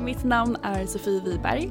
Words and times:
Mitt 0.00 0.24
namn 0.24 0.56
är 0.62 0.86
Sofie 0.86 1.20
Wiberg. 1.20 1.70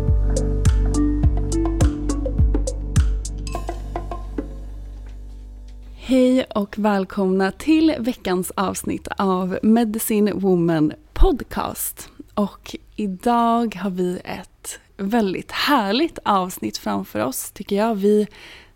Hej 6.11 6.43
och 6.43 6.77
välkomna 6.77 7.51
till 7.51 7.95
veckans 7.99 8.51
avsnitt 8.55 9.07
av 9.17 9.59
Medicine 9.63 10.33
Woman 10.33 10.93
Podcast. 11.13 12.09
Och 12.33 12.75
idag 12.95 13.75
har 13.75 13.89
vi 13.89 14.21
ett 14.23 14.79
väldigt 14.97 15.51
härligt 15.51 16.19
avsnitt 16.25 16.77
framför 16.77 17.19
oss 17.19 17.51
tycker 17.51 17.75
jag. 17.75 17.95
Vi 17.95 18.27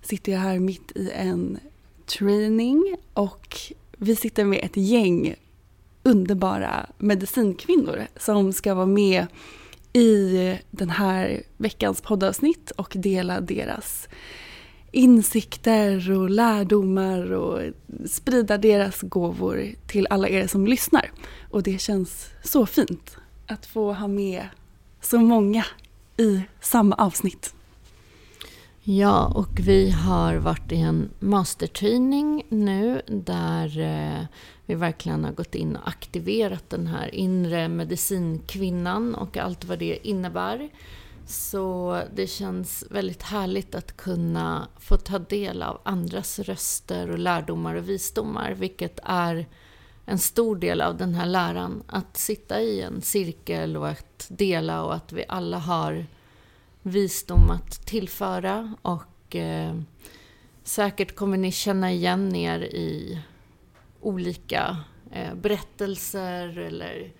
sitter 0.02 0.32
ju 0.32 0.38
här 0.38 0.60
mitt 0.60 0.92
i 0.96 1.12
en 1.12 1.60
training 2.06 2.96
och 3.14 3.58
vi 3.98 4.16
sitter 4.16 4.46
med 4.46 4.60
ett 4.64 4.78
gäng 4.78 5.36
underbara 6.04 6.86
medicinkvinnor 6.98 8.08
som 8.18 8.54
ska 8.54 8.74
vara 8.74 8.86
med 8.86 9.28
i 9.94 10.54
den 10.72 10.90
här 10.90 11.44
veckans 11.58 12.02
poddavsnitt 12.02 12.72
och 12.72 12.94
dela 12.96 13.42
deras 13.42 14.08
insikter 14.96 16.12
och 16.12 16.30
lärdomar 16.30 17.32
och 17.32 17.62
sprida 18.10 18.58
deras 18.58 19.02
gåvor 19.02 19.76
till 19.88 20.08
alla 20.10 20.30
er 20.30 20.48
som 20.48 20.68
lyssnar. 20.68 21.12
Och 21.50 21.64
det 21.64 21.82
känns 21.82 22.30
så 22.44 22.66
fint 22.66 23.18
att 23.48 23.66
få 23.66 23.94
ha 23.94 24.08
med 24.08 24.48
så 25.02 25.20
många 25.20 25.66
i 26.18 26.42
samma 26.62 26.96
avsnitt. 26.96 27.54
Ja, 28.84 29.26
och 29.36 29.60
vi 29.60 29.92
har 29.92 30.36
varit 30.36 30.72
i 30.72 30.76
en 30.76 31.10
mastertidning 31.20 32.46
nu 32.50 33.02
där 33.08 33.80
eh, 33.80 34.26
vi 34.66 34.76
verkligen 34.76 35.24
har 35.24 35.32
gått 35.32 35.56
in 35.56 35.76
och 35.76 35.88
aktiverat 35.88 36.70
den 36.70 36.88
här 36.88 37.16
inre 37.16 37.68
medicinkvinnan 37.68 39.16
och 39.16 39.38
allt 39.38 39.66
vad 39.66 39.80
det 39.80 40.08
innebär. 40.08 40.70
Så 41.26 42.02
det 42.16 42.28
känns 42.28 42.86
väldigt 42.90 43.24
härligt 43.24 43.76
att 43.76 43.98
kunna 43.98 44.68
få 44.80 44.98
ta 44.98 45.20
del 45.20 45.64
av 45.64 45.82
andras 45.84 46.40
röster 46.40 47.12
och 47.12 47.20
lärdomar 47.20 47.76
och 47.76 47.90
visdomar, 47.90 48.52
vilket 48.52 49.00
är 49.04 49.46
en 50.06 50.20
stor 50.20 50.56
del 50.56 50.82
av 50.82 50.98
den 50.98 51.16
här 51.16 51.26
läran. 51.26 51.84
Att 51.88 52.18
sitta 52.18 52.62
i 52.62 52.82
en 52.82 53.02
cirkel 53.02 53.78
och 53.78 53.88
att 53.88 54.28
dela 54.30 54.84
och 54.84 54.96
att 54.96 55.14
vi 55.14 55.26
alla 55.28 55.58
har 55.58 56.06
visdom 56.82 57.52
att 57.52 57.86
tillföra 57.86 58.76
och 58.82 59.36
eh, 59.36 59.76
säkert 60.64 61.16
kommer 61.16 61.38
ni 61.38 61.52
känna 61.52 61.92
igen 61.92 62.36
er 62.36 62.60
i 62.60 63.20
olika 64.02 64.78
eh, 65.12 65.34
berättelser 65.36 66.58
eller, 66.58 67.12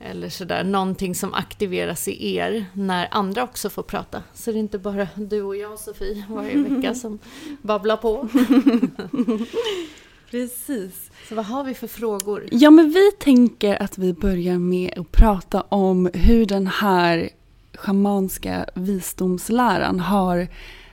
eller 0.00 0.28
sådär, 0.28 0.64
någonting 0.64 1.14
som 1.14 1.34
aktiveras 1.34 2.08
i 2.08 2.36
er 2.36 2.66
när 2.72 3.08
andra 3.10 3.42
också 3.42 3.70
får 3.70 3.82
prata. 3.82 4.22
Så 4.34 4.52
det 4.52 4.58
är 4.58 4.60
inte 4.60 4.78
bara 4.78 5.08
du 5.14 5.42
och 5.42 5.56
jag 5.56 5.78
Sofie 5.78 6.24
varje 6.28 6.56
vecka 6.68 6.94
som 6.94 7.18
babblar 7.62 7.96
på. 7.96 8.28
Precis. 10.30 11.10
Så 11.28 11.34
vad 11.34 11.44
har 11.44 11.64
vi 11.64 11.74
för 11.74 11.86
frågor? 11.86 12.48
Ja, 12.50 12.70
men 12.70 12.90
vi 12.90 13.12
tänker 13.12 13.82
att 13.82 13.98
vi 13.98 14.12
börjar 14.12 14.58
med 14.58 14.98
att 14.98 15.12
prata 15.12 15.60
om 15.60 16.10
hur 16.14 16.46
den 16.46 16.66
här 16.66 17.30
schamanska 17.74 18.66
visdomsläran 18.74 20.00
har 20.00 20.48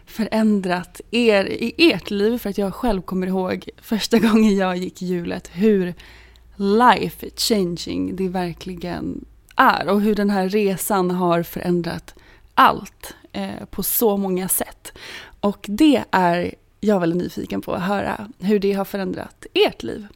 förändrat 0.05 1.01
er 1.11 1.45
i 1.45 1.91
ert 1.91 2.11
liv. 2.11 2.37
För 2.37 2.49
att 2.49 2.57
jag 2.57 2.73
själv 2.73 3.01
kommer 3.01 3.27
ihåg 3.27 3.69
första 3.81 4.19
gången 4.27 4.55
jag 4.55 4.77
gick 4.77 5.01
hjulet 5.01 5.49
hur 5.53 5.93
life 6.55 7.29
changing 7.35 8.15
det 8.15 8.27
verkligen 8.27 9.25
är. 9.55 9.87
Och 9.87 10.01
hur 10.01 10.15
den 10.15 10.29
här 10.29 10.49
resan 10.49 11.11
har 11.11 11.43
förändrat 11.43 12.15
allt 12.53 13.15
eh, 13.31 13.65
på 13.71 13.83
så 13.83 14.17
många 14.17 14.47
sätt. 14.47 14.91
Och 15.39 15.65
det 15.69 16.03
är 16.11 16.53
jag 16.79 16.99
väldigt 16.99 17.23
nyfiken 17.23 17.61
på 17.61 17.73
att 17.73 17.81
höra 17.81 18.29
hur 18.39 18.59
det 18.59 18.73
har 18.73 18.85
förändrat 18.85 19.45
ert 19.53 19.83
liv. 19.83 20.07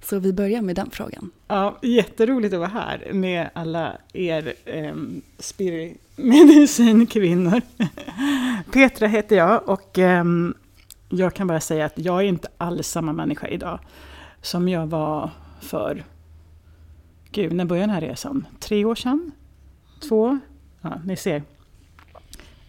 Så 0.00 0.18
vi 0.18 0.32
börjar 0.32 0.62
med 0.62 0.76
den 0.76 0.90
frågan. 0.90 1.30
Ja, 1.48 1.78
jätteroligt 1.82 2.54
att 2.54 2.60
vara 2.60 2.70
här 2.70 3.10
med 3.12 3.50
alla 3.52 3.98
er 4.12 4.54
eh, 4.64 4.94
spiritmedicinkvinnor. 5.38 7.60
Petra 8.72 9.06
heter 9.06 9.36
jag 9.36 9.68
och 9.68 9.98
eh, 9.98 10.24
jag 11.08 11.34
kan 11.34 11.46
bara 11.46 11.60
säga 11.60 11.84
att 11.84 11.92
jag 11.96 12.20
är 12.20 12.24
inte 12.24 12.48
alls 12.58 12.88
samma 12.88 13.12
människa 13.12 13.48
idag 13.48 13.78
som 14.42 14.68
jag 14.68 14.86
var 14.86 15.30
för, 15.64 16.04
gud, 17.30 17.52
när 17.52 17.64
började 17.64 17.86
den 17.86 17.94
här 17.94 18.00
resan? 18.00 18.46
Tre 18.60 18.84
år 18.84 18.94
sedan? 18.94 19.32
Två? 20.08 20.38
Ja, 20.80 21.00
ni 21.04 21.16
ser. 21.16 21.42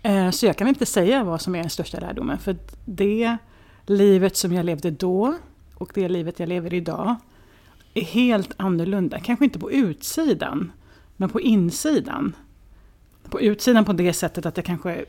Eh, 0.04 0.30
så 0.30 0.46
jag 0.46 0.58
kan 0.58 0.68
inte 0.68 0.86
säga 0.86 1.24
vad 1.24 1.42
som 1.42 1.56
är 1.56 1.60
den 1.60 1.70
största 1.70 2.00
lärdomen, 2.00 2.38
för 2.38 2.58
det 2.86 3.38
livet 3.86 4.38
som 4.38 4.54
jag 4.54 4.66
levde 4.66 4.92
då 4.92 5.36
och 5.76 5.92
det 5.96 6.10
livet 6.10 6.40
jag 6.40 6.50
lever 6.50 6.74
idag 6.74 7.16
är 7.94 8.02
helt 8.02 8.52
annorlunda. 8.58 9.20
Kanske 9.20 9.46
inte 9.46 9.60
på 9.60 9.72
utsidan, 9.72 10.72
men 11.18 11.30
på 11.30 11.42
insidan. 11.42 12.36
På 13.30 13.42
utsidan 13.42 13.86
på 13.86 13.94
det 13.94 14.14
sättet 14.14 14.46
att 14.46 14.56
det 14.56 14.62
kanske 14.62 15.06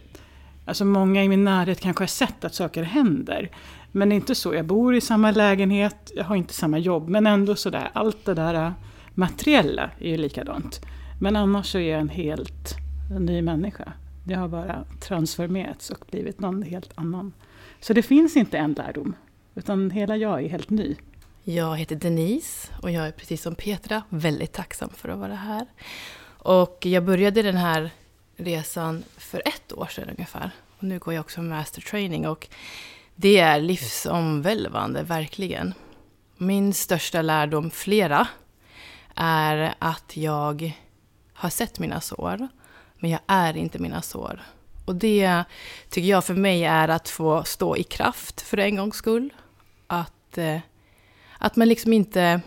Alltså 0.66 0.84
många 0.84 1.24
i 1.24 1.28
min 1.28 1.44
närhet 1.44 1.80
kanske 1.80 2.02
har 2.02 2.08
sett 2.08 2.44
att 2.44 2.54
saker 2.54 2.82
händer. 2.82 3.50
Men 3.96 4.08
det 4.08 4.14
är 4.14 4.16
inte 4.16 4.34
så. 4.34 4.54
Jag 4.54 4.66
bor 4.66 4.94
i 4.94 5.00
samma 5.00 5.30
lägenhet, 5.30 6.12
jag 6.16 6.24
har 6.24 6.36
inte 6.36 6.54
samma 6.54 6.78
jobb. 6.78 7.08
Men 7.08 7.26
ändå 7.26 7.56
sådär, 7.56 7.90
allt 7.92 8.24
det 8.24 8.34
där 8.34 8.74
materiella 9.14 9.90
är 9.98 10.08
ju 10.08 10.16
likadant. 10.16 10.80
Men 11.20 11.36
annars 11.36 11.66
så 11.66 11.78
är 11.78 11.90
jag 11.90 12.00
en 12.00 12.08
helt 12.08 12.76
en 13.16 13.26
ny 13.26 13.42
människa. 13.42 13.92
Jag 14.28 14.38
har 14.38 14.48
bara 14.48 14.84
transformerats 15.00 15.90
och 15.90 16.04
blivit 16.10 16.40
någon 16.40 16.62
helt 16.62 16.92
annan. 16.94 17.32
Så 17.80 17.92
det 17.92 18.02
finns 18.02 18.36
inte 18.36 18.58
en 18.58 18.72
lärdom, 18.72 19.16
utan 19.54 19.90
hela 19.90 20.16
jag 20.16 20.44
är 20.44 20.48
helt 20.48 20.70
ny. 20.70 20.96
Jag 21.42 21.76
heter 21.76 21.96
Denise 21.96 22.68
och 22.82 22.90
jag 22.90 23.06
är 23.06 23.12
precis 23.12 23.42
som 23.42 23.54
Petra 23.54 24.02
väldigt 24.08 24.52
tacksam 24.52 24.88
för 24.88 25.08
att 25.08 25.18
vara 25.18 25.34
här. 25.34 25.66
Och 26.26 26.78
jag 26.86 27.04
började 27.04 27.42
den 27.42 27.56
här 27.56 27.90
resan 28.36 29.02
för 29.16 29.42
ett 29.44 29.72
år 29.72 29.86
sedan 29.86 30.08
ungefär. 30.08 30.50
Och 30.78 30.84
nu 30.84 30.98
går 30.98 31.14
jag 31.14 31.20
också 31.20 31.42
master 31.42 31.80
training 31.80 32.28
och 32.28 32.48
det 33.16 33.38
är 33.38 33.60
livsomvälvande, 33.60 35.02
verkligen. 35.02 35.74
Min 36.36 36.74
största 36.74 37.22
lärdom, 37.22 37.70
flera, 37.70 38.28
är 39.14 39.74
att 39.78 40.16
jag 40.16 40.72
har 41.32 41.50
sett 41.50 41.78
mina 41.78 42.00
sår, 42.00 42.48
men 42.98 43.10
jag 43.10 43.20
är 43.26 43.56
inte 43.56 43.78
mina 43.78 44.02
sår. 44.02 44.42
Och 44.84 44.94
det 44.94 45.44
tycker 45.88 46.08
jag 46.08 46.24
för 46.24 46.34
mig 46.34 46.64
är 46.64 46.88
att 46.88 47.08
få 47.08 47.44
stå 47.44 47.76
i 47.76 47.82
kraft 47.82 48.40
för 48.40 48.56
en 48.56 48.76
gångs 48.76 48.96
skull. 48.96 49.32
Att, 49.86 50.38
eh, 50.38 50.58
att 51.38 51.56
man 51.56 51.68
liksom 51.68 51.92
inte... 51.92 52.40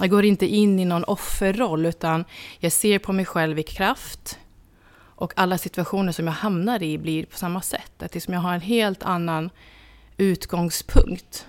Jag 0.00 0.10
går 0.10 0.24
inte 0.24 0.46
in 0.46 0.80
i 0.80 0.84
någon 0.84 1.04
offerroll, 1.04 1.86
utan 1.86 2.24
jag 2.58 2.72
ser 2.72 2.98
på 2.98 3.12
mig 3.12 3.24
själv 3.24 3.58
i 3.58 3.62
kraft. 3.62 4.38
Och 5.16 5.32
alla 5.36 5.58
situationer 5.58 6.12
som 6.12 6.26
jag 6.26 6.34
hamnar 6.34 6.82
i 6.82 6.98
blir 6.98 7.26
på 7.26 7.36
samma 7.36 7.60
sätt. 7.60 8.02
Att 8.02 8.14
liksom 8.14 8.34
jag 8.34 8.40
har 8.40 8.54
en 8.54 8.60
helt 8.60 9.02
annan 9.02 9.50
utgångspunkt. 10.16 11.46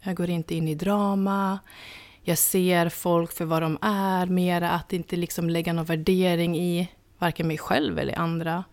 Jag 0.00 0.16
går 0.16 0.30
inte 0.30 0.54
in 0.54 0.68
i 0.68 0.74
drama. 0.74 1.58
Jag 2.22 2.38
ser 2.38 2.88
folk 2.88 3.32
för 3.32 3.44
vad 3.44 3.62
de 3.62 3.78
är, 3.82 4.26
mera 4.26 4.70
att 4.70 4.92
inte 4.92 5.16
liksom 5.16 5.50
lägga 5.50 5.72
någon 5.72 5.84
värdering 5.84 6.58
i 6.58 6.88
varken 7.18 7.46
mig 7.48 7.58
själv 7.58 7.98
eller 7.98 8.18
andra. 8.18 8.64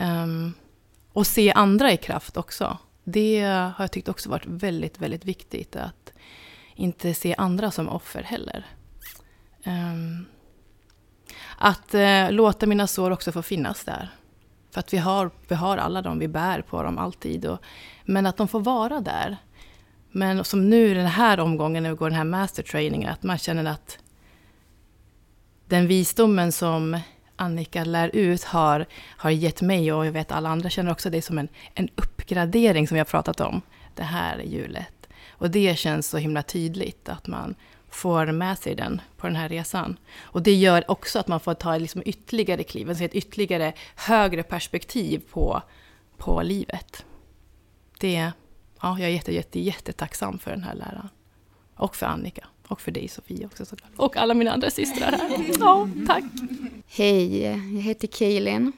Um, 0.00 0.54
och 1.12 1.26
se 1.26 1.52
andra 1.52 1.92
i 1.92 1.96
kraft 1.96 2.36
också. 2.36 2.78
Det 3.04 3.42
har 3.42 3.84
jag 3.84 3.92
tyckt 3.92 4.08
också 4.08 4.30
varit 4.30 4.46
väldigt, 4.46 4.98
väldigt 4.98 5.24
viktigt. 5.24 5.76
Att 5.76 6.12
inte 6.74 7.14
se 7.14 7.34
andra 7.38 7.70
som 7.70 7.88
offer 7.88 8.22
heller. 8.22 8.66
Um, 9.64 10.26
att 11.58 11.94
eh, 11.94 12.30
låta 12.30 12.66
mina 12.66 12.86
sår 12.86 13.10
också 13.10 13.32
få 13.32 13.42
finnas 13.42 13.84
där. 13.84 14.08
För 14.70 14.80
att 14.80 14.92
vi 14.92 14.98
har, 14.98 15.30
vi 15.48 15.54
har 15.54 15.76
alla 15.76 16.02
dem, 16.02 16.18
vi 16.18 16.28
bär 16.28 16.62
på 16.62 16.82
dem 16.82 16.98
alltid. 16.98 17.46
Och, 17.46 17.58
men 18.04 18.26
att 18.26 18.36
de 18.36 18.48
får 18.48 18.60
vara 18.60 19.00
där. 19.00 19.36
Men 20.10 20.44
som 20.44 20.70
nu 20.70 20.94
den 20.94 21.06
här 21.06 21.40
omgången 21.40 21.82
när 21.82 21.90
vi 21.90 21.96
går 21.96 22.10
den 22.10 22.16
här 22.16 22.24
mastertrainingen, 22.24 23.08
att 23.08 23.22
man 23.22 23.38
känner 23.38 23.64
att 23.64 23.98
den 25.66 25.86
visdomen 25.86 26.52
som 26.52 27.00
Annika 27.36 27.84
lär 27.84 28.10
ut 28.16 28.44
har, 28.44 28.86
har 29.16 29.30
gett 29.30 29.60
mig 29.60 29.92
och 29.92 30.06
jag 30.06 30.12
vet 30.12 30.32
alla 30.32 30.48
andra 30.48 30.70
känner 30.70 30.92
också 30.92 31.10
det 31.10 31.22
som 31.22 31.38
en, 31.38 31.48
en 31.74 31.88
uppgradering 31.94 32.88
som 32.88 32.94
vi 32.94 32.98
har 32.98 33.04
pratat 33.04 33.40
om 33.40 33.62
det 33.94 34.02
här 34.02 34.38
hjulet. 34.38 35.08
Och 35.30 35.50
det 35.50 35.78
känns 35.78 36.08
så 36.08 36.18
himla 36.18 36.42
tydligt 36.42 37.08
att 37.08 37.26
man 37.26 37.54
får 37.98 38.26
med 38.26 38.58
sig 38.58 38.74
den 38.74 39.00
på 39.16 39.26
den 39.26 39.36
här 39.36 39.48
resan. 39.48 39.98
Och 40.20 40.42
det 40.42 40.54
gör 40.54 40.90
också 40.90 41.18
att 41.18 41.28
man 41.28 41.40
får 41.40 41.54
ta 41.54 41.78
liksom 41.78 42.02
ytterligare 42.04 42.64
kliv, 42.64 42.88
alltså 42.88 43.04
ett 43.04 43.14
ytterligare 43.14 43.72
högre 43.96 44.42
perspektiv 44.42 45.22
på, 45.30 45.62
på 46.16 46.42
livet. 46.42 47.04
Det, 48.00 48.32
ja, 48.80 48.98
jag 48.98 49.00
är 49.00 49.08
jätte, 49.08 49.34
jätte, 49.34 49.60
jättetacksam 49.60 50.38
för 50.38 50.50
den 50.50 50.62
här 50.62 50.74
läraren. 50.74 51.08
Och 51.74 51.96
för 51.96 52.06
Annika. 52.06 52.46
Och 52.68 52.80
för 52.80 52.90
dig 52.90 53.08
Sofie 53.08 53.46
också 53.46 53.64
såklart. 53.64 53.90
Och 53.96 54.16
alla 54.16 54.34
mina 54.34 54.52
andra 54.52 54.70
systrar 54.70 55.12
här. 55.12 55.46
Ja, 55.60 55.88
tack. 56.06 56.24
Hej, 56.86 57.42
jag 57.42 57.82
heter 57.82 58.08
Kaelin. 58.08 58.72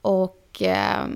Och 0.00 0.62
eh, 0.62 1.06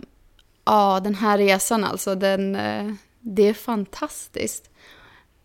ja, 0.64 1.00
den 1.00 1.14
här 1.14 1.38
resan 1.38 1.84
alltså, 1.84 2.14
den, 2.14 2.56
eh, 2.56 2.94
det 3.20 3.48
är 3.48 3.54
fantastiskt. 3.54 4.70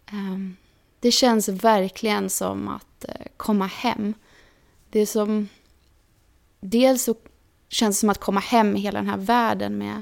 Eh, 0.06 0.61
det 1.02 1.12
känns 1.12 1.50
verkligen 1.50 2.30
som 2.30 2.68
att 2.68 3.06
eh, 3.08 3.26
komma 3.38 3.66
hem. 3.66 4.14
Det 4.90 5.00
är 5.00 5.06
som... 5.06 5.48
Dels 6.60 7.04
så 7.04 7.16
känns 7.70 7.98
det 7.98 8.00
som 8.00 8.10
att 8.10 8.20
komma 8.20 8.40
hem 8.40 8.76
i 8.76 8.80
hela 8.80 9.00
den 9.00 9.10
här 9.10 9.18
världen 9.18 9.78
med 9.78 10.02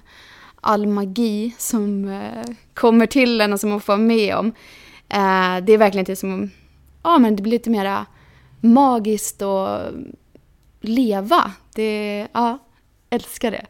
all 0.62 0.88
magi 0.88 1.56
som 1.58 2.10
eh, 2.10 2.56
kommer 2.74 3.06
till 3.06 3.42
en 3.42 3.54
och 3.54 3.60
som 3.60 3.70
man 3.70 3.82
får 3.82 3.94
vara 3.94 4.06
med 4.06 4.36
om. 4.36 4.48
Eh, 5.10 5.64
det 5.64 5.74
är 5.74 5.78
verkligen 5.78 6.02
inte 6.02 6.16
som, 6.16 6.50
ja 7.04 7.18
men 7.18 7.36
det 7.36 7.44
blir 7.44 7.52
lite 7.52 7.70
mera 7.70 8.06
magiskt 8.60 9.42
och 9.42 9.80
leva. 10.82 11.52
Det, 11.76 12.28
ja, 12.32 12.58
älskar 13.10 13.52
det. 13.52 13.66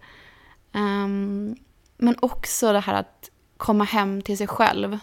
Um, 0.74 1.56
men 1.98 2.16
också 2.20 2.74
det 2.74 2.80
här 2.80 2.94
att 2.94 3.30
komma 3.58 3.84
hem 3.84 4.22
till 4.22 4.38
sig 4.38 4.48
själv. 4.48 4.98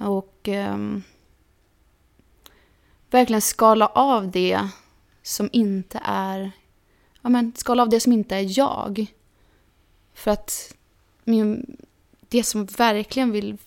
Och 0.00 0.48
um, 0.48 1.02
verkligen 3.10 3.40
skala 3.42 3.86
av 3.86 4.30
det 4.30 4.68
som 5.22 5.48
inte 5.52 6.00
är, 6.04 6.50
ja 7.22 7.28
men 7.28 7.52
skala 7.56 7.82
av 7.82 7.88
det 7.88 8.00
som 8.00 8.12
inte 8.12 8.36
är 8.36 8.58
jag. 8.58 9.06
För 10.14 10.30
att 10.30 10.74
min, 11.24 11.76
det 12.28 12.44
som 12.44 12.64
verkligen 12.64 13.32
vill 13.32 13.58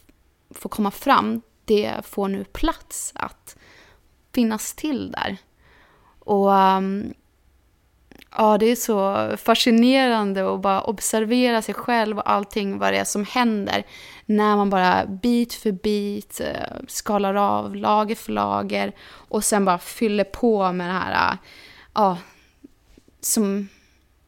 få 0.49 0.69
komma 0.69 0.91
fram, 0.91 1.41
det 1.65 2.05
får 2.05 2.27
nu 2.27 2.43
plats 2.43 3.11
att 3.15 3.55
finnas 4.31 4.73
till 4.73 5.11
där. 5.11 5.37
Och 6.19 6.51
um, 6.51 7.13
ja, 8.37 8.57
det 8.57 8.65
är 8.65 8.75
så 8.75 9.29
fascinerande 9.37 10.53
att 10.53 10.61
bara 10.61 10.81
observera 10.81 11.61
sig 11.61 11.75
själv 11.75 12.17
och 12.17 12.31
allting, 12.31 12.77
vad 12.77 12.93
det 12.93 12.99
är 12.99 13.03
som 13.03 13.25
händer. 13.25 13.83
När 14.25 14.55
man 14.55 14.69
bara 14.69 15.05
bit 15.05 15.53
för 15.53 15.71
bit 15.71 16.39
eh, 16.39 16.77
skalar 16.87 17.35
av 17.35 17.75
lager 17.75 18.15
för 18.15 18.31
lager 18.31 18.91
och 19.01 19.43
sen 19.43 19.65
bara 19.65 19.77
fyller 19.77 20.23
på 20.23 20.71
med 20.71 20.89
det 20.89 20.93
här, 20.93 21.31
eh, 21.31 21.37
ja, 21.93 22.17
som 23.21 23.67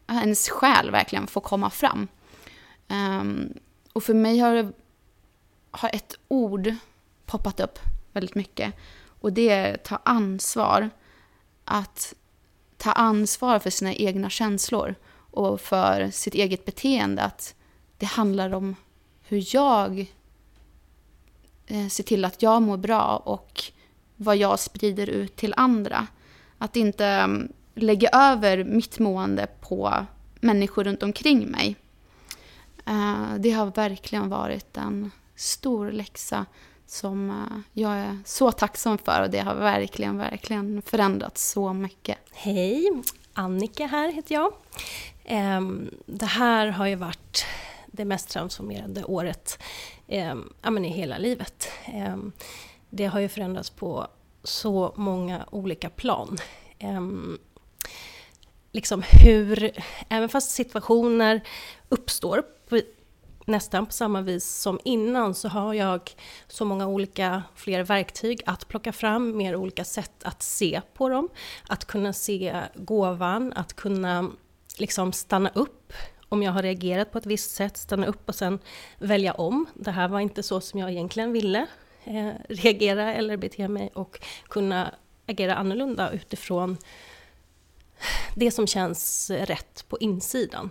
ens 0.08 0.50
själ 0.50 0.92
verkligen 0.92 1.28
får 1.28 1.42
komma 1.42 1.70
fram. 1.70 2.08
Um, 2.88 3.54
och 3.94 4.04
för 4.04 4.14
mig 4.14 4.40
har, 4.40 4.56
det, 4.56 4.72
har 5.72 5.90
ett 5.94 6.16
ord 6.28 6.76
poppat 7.26 7.60
upp 7.60 7.80
väldigt 8.12 8.36
mycket. 8.36 8.74
Och 9.20 9.34
det 9.34 9.50
är 9.50 9.78
ta 9.78 10.00
ansvar. 10.04 10.90
Att 11.66 12.14
ta 12.84 12.92
ansvar 12.92 13.60
för 13.60 13.70
sina 13.70 13.94
egna 13.94 14.30
känslor 14.30 14.96
och 15.32 15.62
för 15.62 16.10
sitt 16.12 16.34
eget 16.34 16.66
beteende. 16.66 17.22
Att 17.22 17.56
det 17.98 18.06
handlar 18.06 18.54
om 18.54 18.76
hur 19.22 19.56
jag 19.56 20.00
eh, 21.68 21.88
ser 21.88 22.04
till 22.04 22.26
att 22.26 22.42
jag 22.42 22.62
mår 22.62 22.78
bra 22.78 23.22
och 23.26 23.64
vad 24.16 24.38
jag 24.38 24.60
sprider 24.60 25.10
ut 25.10 25.36
till 25.36 25.54
andra. 25.58 26.08
Att 26.58 26.76
inte 26.76 27.06
mm, 27.06 27.52
lägga 27.76 28.10
över 28.10 28.64
mitt 28.64 29.00
mående 29.00 29.48
på 29.62 30.06
människor 30.40 30.84
runt 30.84 31.04
omkring 31.04 31.52
mig. 31.52 31.76
Eh, 32.86 33.36
det 33.40 33.52
har 33.52 33.66
verkligen 33.66 34.30
varit 34.30 34.78
en 34.78 35.12
stor 35.36 35.92
läxa 35.92 36.46
som 36.94 37.30
eh, 37.30 37.82
jag 37.82 37.92
är 37.92 38.18
så 38.26 38.52
tacksam 38.52 38.98
för 38.98 39.22
och 39.22 39.30
det 39.30 39.40
har 39.40 39.56
verkligen, 39.56 40.18
verkligen 40.18 40.82
förändrats 40.82 41.50
så 41.52 41.74
mycket. 41.74 42.18
Hej! 42.32 43.04
Annika 43.34 43.88
här 43.88 44.12
heter 44.12 44.36
jag. 44.36 44.54
Ehm, 45.26 45.90
det 46.06 46.26
här 46.26 46.68
har 46.68 46.88
ju 46.88 46.96
varit 46.96 47.46
det 47.88 48.06
mest 48.06 48.30
transformerande 48.30 49.04
året 49.04 49.64
ehm, 50.08 50.54
i 50.86 50.88
hela 50.88 51.18
livet. 51.18 51.68
Ehm, 51.86 52.32
det 52.90 53.06
har 53.06 53.20
ju 53.20 53.30
förändrats 53.30 53.70
på 53.70 54.08
så 54.44 54.94
många 54.98 55.46
olika 55.52 55.90
plan. 55.90 56.38
Liksom 58.72 59.04
hur, 59.24 59.72
även 60.10 60.30
fast 60.30 60.52
situationer 60.52 61.42
uppstår 61.90 62.44
nästan 63.46 63.86
på 63.86 63.92
samma 63.92 64.22
vis 64.22 64.46
som 64.46 64.80
innan 64.84 65.36
så 65.36 65.48
har 65.48 65.74
jag 65.74 66.16
så 66.48 66.66
många 66.66 66.88
olika 66.88 67.44
fler 67.56 67.84
verktyg 67.84 68.42
att 68.46 68.68
plocka 68.68 68.94
fram, 68.94 69.38
mer 69.38 69.56
olika 69.56 69.84
sätt 69.84 70.24
att 70.24 70.44
se 70.44 70.82
på 70.94 71.10
dem. 71.10 71.30
Att 71.68 71.86
kunna 71.86 72.14
se 72.14 72.62
gåvan, 72.76 73.54
att 73.54 73.74
kunna 73.74 74.30
liksom 74.78 75.14
stanna 75.14 75.50
upp 75.50 75.94
om 76.30 76.44
jag 76.44 76.52
har 76.52 76.62
reagerat 76.62 77.12
på 77.12 77.18
ett 77.18 77.26
visst 77.26 77.52
sätt, 77.52 77.78
stanna 77.78 78.08
upp 78.08 78.30
och 78.30 78.36
sen 78.36 78.60
välja 78.98 79.34
om. 79.34 79.66
Det 79.74 79.92
här 79.92 80.08
var 80.08 80.20
inte 80.20 80.44
så 80.44 80.62
som 80.62 80.80
jag 80.80 80.92
egentligen 80.92 81.32
ville 81.32 81.68
eh, 82.04 82.32
reagera 82.50 83.14
eller 83.14 83.38
bete 83.38 83.68
mig 83.68 83.90
och 83.94 84.20
kunna 84.48 84.96
agera 85.28 85.56
annorlunda 85.56 86.12
utifrån 86.12 86.78
det 88.36 88.52
som 88.52 88.68
känns 88.68 89.30
rätt 89.30 89.86
på 89.90 89.98
insidan. 90.00 90.70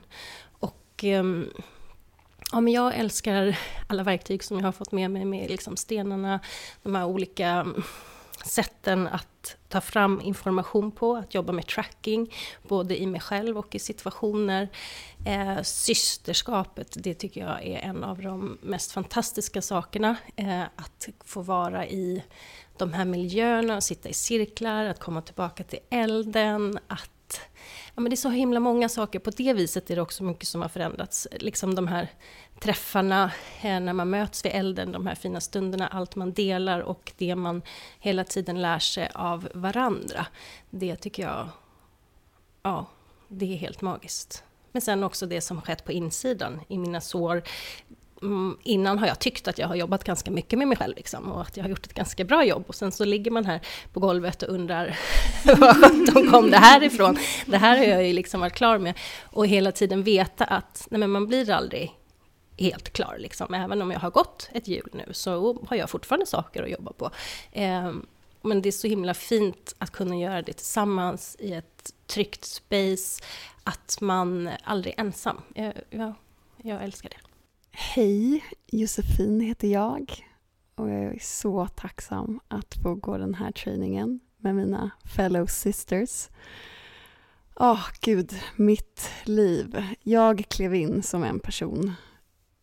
Och 0.58 1.04
eh, 1.04 1.24
Ja, 2.52 2.60
men 2.60 2.72
jag 2.72 2.94
älskar 2.96 3.58
alla 3.86 4.02
verktyg 4.02 4.44
som 4.44 4.58
jag 4.58 4.64
har 4.64 4.72
fått 4.72 4.92
med 4.92 5.10
mig 5.10 5.24
med 5.24 5.50
liksom 5.50 5.76
stenarna, 5.76 6.40
de 6.82 6.94
här 6.94 7.04
olika 7.04 7.48
mm, 7.48 7.82
sätten 8.44 9.06
att 9.06 9.56
ta 9.68 9.80
fram 9.80 10.20
information 10.20 10.90
på, 10.90 11.16
att 11.16 11.34
jobba 11.34 11.52
med 11.52 11.66
tracking, 11.66 12.34
både 12.62 13.02
i 13.02 13.06
mig 13.06 13.20
själv 13.20 13.58
och 13.58 13.74
i 13.74 13.78
situationer. 13.78 14.68
Eh, 15.26 15.62
systerskapet, 15.62 16.96
det 17.00 17.14
tycker 17.14 17.40
jag 17.40 17.66
är 17.66 17.78
en 17.78 18.04
av 18.04 18.22
de 18.22 18.58
mest 18.62 18.92
fantastiska 18.92 19.62
sakerna. 19.62 20.16
Eh, 20.36 20.62
att 20.62 21.08
få 21.24 21.42
vara 21.42 21.86
i 21.86 22.22
de 22.76 22.92
här 22.92 23.04
miljöerna, 23.04 23.80
sitta 23.80 24.08
i 24.08 24.14
cirklar, 24.14 24.84
att 24.84 25.00
komma 25.00 25.22
tillbaka 25.22 25.64
till 25.64 25.80
elden, 25.90 26.78
att 26.86 27.11
Ja, 27.94 28.00
men 28.00 28.10
det 28.10 28.14
är 28.14 28.16
så 28.16 28.28
himla 28.28 28.60
många 28.60 28.88
saker. 28.88 29.18
På 29.18 29.30
det 29.30 29.52
viset 29.52 29.90
är 29.90 29.96
det 29.96 30.02
också 30.02 30.24
mycket 30.24 30.48
som 30.48 30.62
har 30.62 30.68
förändrats. 30.68 31.28
Liksom 31.32 31.74
de 31.74 31.88
här 31.88 32.08
träffarna 32.60 33.32
eh, 33.62 33.80
när 33.80 33.92
man 33.92 34.10
möts 34.10 34.44
vid 34.44 34.52
elden, 34.54 34.92
de 34.92 35.06
här 35.06 35.14
fina 35.14 35.40
stunderna, 35.40 35.88
allt 35.88 36.16
man 36.16 36.32
delar 36.32 36.80
och 36.80 37.12
det 37.18 37.36
man 37.36 37.62
hela 37.98 38.24
tiden 38.24 38.62
lär 38.62 38.78
sig 38.78 39.10
av 39.14 39.48
varandra. 39.54 40.26
Det 40.70 40.96
tycker 40.96 41.22
jag, 41.22 41.48
ja, 42.62 42.86
det 43.28 43.52
är 43.52 43.56
helt 43.56 43.80
magiskt. 43.80 44.44
Men 44.72 44.82
sen 44.82 45.04
också 45.04 45.26
det 45.26 45.40
som 45.40 45.62
skett 45.62 45.84
på 45.84 45.92
insidan, 45.92 46.60
i 46.68 46.78
mina 46.78 47.00
sår. 47.00 47.42
Mm, 48.22 48.56
innan 48.62 48.98
har 48.98 49.06
jag 49.06 49.18
tyckt 49.18 49.48
att 49.48 49.58
jag 49.58 49.68
har 49.68 49.74
jobbat 49.74 50.04
ganska 50.04 50.30
mycket 50.30 50.58
med 50.58 50.68
mig 50.68 50.76
själv 50.76 50.96
liksom, 50.96 51.32
och 51.32 51.40
att 51.40 51.56
jag 51.56 51.64
har 51.64 51.70
gjort 51.70 51.86
ett 51.86 51.94
ganska 51.94 52.24
bra 52.24 52.44
jobb. 52.44 52.64
Och 52.66 52.74
sen 52.74 52.92
så 52.92 53.04
ligger 53.04 53.30
man 53.30 53.44
här 53.44 53.60
på 53.92 54.00
golvet 54.00 54.42
och 54.42 54.54
undrar 54.54 54.98
var 55.44 55.74
sjutton 55.74 56.30
kom 56.30 56.50
det 56.50 56.56
här 56.56 56.82
ifrån? 56.82 57.18
Det 57.46 57.56
här 57.56 57.78
har 57.78 57.84
jag 57.84 58.06
ju 58.06 58.12
liksom 58.12 58.40
varit 58.40 58.52
klar 58.52 58.78
med. 58.78 58.98
Och 59.22 59.46
hela 59.46 59.72
tiden 59.72 60.02
veta 60.02 60.44
att 60.44 60.86
nej 60.90 60.98
men 60.98 61.10
man 61.10 61.26
blir 61.26 61.50
aldrig 61.50 61.92
helt 62.58 62.92
klar. 62.92 63.16
Liksom. 63.18 63.54
Även 63.54 63.82
om 63.82 63.90
jag 63.90 64.00
har 64.00 64.10
gått 64.10 64.50
ett 64.52 64.68
hjul 64.68 64.90
nu 64.92 65.08
så 65.12 65.58
har 65.68 65.76
jag 65.76 65.90
fortfarande 65.90 66.26
saker 66.26 66.62
att 66.62 66.70
jobba 66.70 66.92
på. 66.92 67.10
Eh, 67.52 67.92
men 68.42 68.62
det 68.62 68.68
är 68.68 68.72
så 68.72 68.88
himla 68.88 69.14
fint 69.14 69.74
att 69.78 69.90
kunna 69.90 70.16
göra 70.16 70.42
det 70.42 70.52
tillsammans 70.52 71.36
i 71.38 71.52
ett 71.52 71.92
tryggt 72.06 72.44
space, 72.44 73.22
att 73.64 73.98
man 74.00 74.50
aldrig 74.64 74.94
är 74.94 75.00
ensam. 75.00 75.40
Jag, 75.54 75.72
jag, 75.90 76.14
jag 76.62 76.84
älskar 76.84 77.08
det. 77.08 77.31
Hej, 77.74 78.44
Josefin 78.66 79.40
heter 79.40 79.68
jag 79.68 80.26
och 80.74 80.90
jag 80.90 81.02
är 81.04 81.18
så 81.20 81.66
tacksam 81.66 82.40
att 82.48 82.74
få 82.74 82.94
gå 82.94 83.18
den 83.18 83.34
här 83.34 83.52
träningen 83.52 84.20
med 84.36 84.54
mina 84.54 84.90
fellow 85.16 85.46
sisters. 85.46 86.28
Åh, 87.56 87.72
oh, 87.72 87.86
gud, 88.00 88.32
mitt 88.56 89.10
liv. 89.24 89.82
Jag 90.02 90.44
klev 90.48 90.74
in 90.74 91.02
som 91.02 91.24
en 91.24 91.40
person 91.40 91.92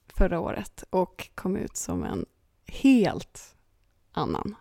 förra 0.07 0.39
året 0.39 0.83
och 0.89 1.29
kom 1.35 1.57
ut 1.57 1.77
som 1.77 2.03
en 2.03 2.25
helt 2.65 3.55
annan. 4.11 4.55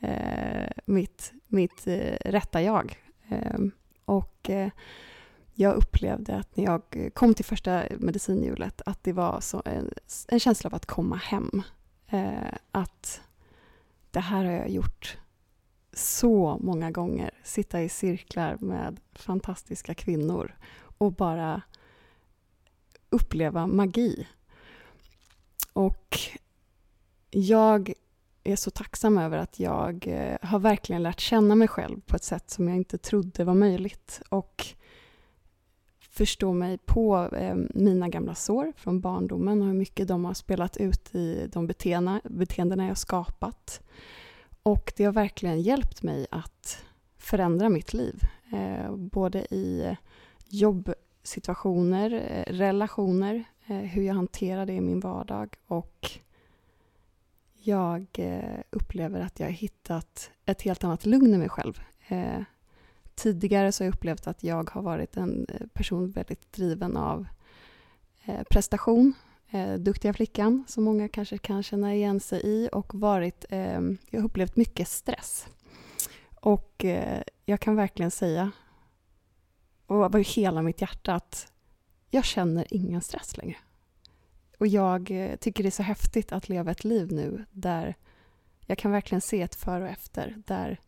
Eh, 0.00 0.70
mitt 0.84 1.32
mitt 1.46 1.86
eh, 1.86 2.16
rätta 2.24 2.62
jag. 2.62 2.98
Eh, 3.28 3.58
och 4.04 4.50
eh, 4.50 4.70
jag 5.54 5.74
upplevde 5.74 6.36
att 6.36 6.56
när 6.56 6.64
jag 6.64 6.82
eh, 6.90 7.10
kom 7.10 7.34
till 7.34 7.44
första 7.44 7.82
medicinhjulet 7.98 8.82
att 8.86 9.04
det 9.04 9.12
var 9.12 9.40
så 9.40 9.62
en, 9.64 9.90
en 10.28 10.40
känsla 10.40 10.68
av 10.68 10.74
att 10.74 10.86
komma 10.86 11.16
hem. 11.16 11.62
Eh, 12.08 12.54
att 12.70 13.20
det 14.10 14.20
här 14.20 14.44
har 14.44 14.52
jag 14.52 14.70
gjort 14.70 15.18
så 15.92 16.58
många 16.60 16.90
gånger. 16.90 17.30
Sitta 17.42 17.82
i 17.82 17.88
cirklar 17.88 18.56
med 18.60 19.00
fantastiska 19.12 19.94
kvinnor 19.94 20.56
och 20.98 21.12
bara 21.12 21.62
uppleva 23.10 23.66
magi. 23.66 24.28
Och 25.72 26.18
jag 27.30 27.92
är 28.44 28.56
så 28.56 28.70
tacksam 28.70 29.18
över 29.18 29.38
att 29.38 29.60
jag 29.60 30.06
eh, 30.06 30.36
har 30.42 30.58
verkligen 30.58 31.02
lärt 31.02 31.20
känna 31.20 31.54
mig 31.54 31.68
själv 31.68 32.00
på 32.00 32.16
ett 32.16 32.24
sätt 32.24 32.50
som 32.50 32.68
jag 32.68 32.76
inte 32.76 32.98
trodde 32.98 33.44
var 33.44 33.54
möjligt. 33.54 34.22
Och 34.28 34.74
förstå 36.14 36.52
mig 36.52 36.78
på 36.78 37.28
eh, 37.36 37.56
mina 37.74 38.08
gamla 38.08 38.34
sår 38.34 38.72
från 38.76 39.00
barndomen 39.00 39.62
och 39.62 39.66
hur 39.66 39.74
mycket 39.74 40.08
de 40.08 40.24
har 40.24 40.34
spelat 40.34 40.76
ut 40.76 41.14
i 41.14 41.50
de 41.52 41.66
beteende, 41.66 42.20
beteendena 42.24 42.86
jag 42.86 42.98
skapat. 42.98 43.80
Och 44.62 44.92
det 44.96 45.04
har 45.04 45.12
verkligen 45.12 45.62
hjälpt 45.62 46.02
mig 46.02 46.26
att 46.30 46.84
förändra 47.18 47.68
mitt 47.68 47.92
liv. 47.92 48.20
Eh, 48.52 48.96
både 48.96 49.38
i 49.38 49.96
jobbsituationer, 50.48 52.12
eh, 52.12 52.52
relationer, 52.52 53.44
eh, 53.66 53.76
hur 53.76 54.02
jag 54.02 54.14
hanterar 54.14 54.66
det 54.66 54.72
i 54.72 54.80
min 54.80 55.00
vardag 55.00 55.56
och 55.66 56.10
jag 57.54 58.06
eh, 58.12 58.60
upplever 58.70 59.20
att 59.20 59.40
jag 59.40 59.46
har 59.46 59.52
hittat 59.52 60.30
ett 60.46 60.62
helt 60.62 60.84
annat 60.84 61.06
lugn 61.06 61.34
i 61.34 61.38
mig 61.38 61.48
själv. 61.48 61.80
Tidigare 63.14 63.72
så 63.72 63.84
har 63.84 63.86
jag 63.86 63.94
upplevt 63.94 64.26
att 64.26 64.44
jag 64.44 64.70
har 64.70 64.82
varit 64.82 65.16
en 65.16 65.46
eh, 65.48 65.66
person 65.66 66.10
väldigt 66.10 66.52
driven 66.52 66.96
av 66.96 67.26
eh, 68.24 68.42
prestation, 68.50 69.12
eh, 69.50 69.74
duktiga 69.74 70.12
flickan, 70.14 70.64
som 70.68 70.84
många 70.84 71.08
kanske 71.08 71.38
kan 71.38 71.62
känna 71.62 71.94
igen 71.94 72.20
sig 72.20 72.40
i 72.44 72.68
och 72.72 72.94
varit, 72.94 73.44
ehm, 73.50 73.98
jag 74.10 74.20
har 74.20 74.26
upplevt 74.26 74.56
mycket 74.56 74.88
stress. 74.88 75.46
Och 76.40 76.84
jag 77.44 77.60
kan 77.60 77.76
verkligen 77.76 78.10
säga, 78.10 78.50
och 79.86 80.04
av 80.04 80.18
hela 80.18 80.62
mitt 80.62 80.80
hjärta, 80.80 81.14
att 81.14 81.52
jag 82.10 82.24
känner 82.24 82.66
ingen 82.70 83.00
stress 83.00 83.36
längre. 83.36 83.56
Och 84.58 84.66
jag 84.66 85.06
tycker 85.40 85.62
det 85.62 85.68
är 85.68 85.70
så 85.70 85.82
häftigt 85.82 86.32
att 86.32 86.48
leva 86.48 86.70
ett 86.70 86.84
liv 86.84 87.12
nu 87.12 87.44
där 87.50 87.94
jag 88.66 88.78
kan 88.78 88.90
verkligen 88.90 89.20
se 89.20 89.42
ett 89.42 89.54
före 89.54 89.84
och 89.84 89.90
efter. 89.90 90.42
Där 90.46 90.80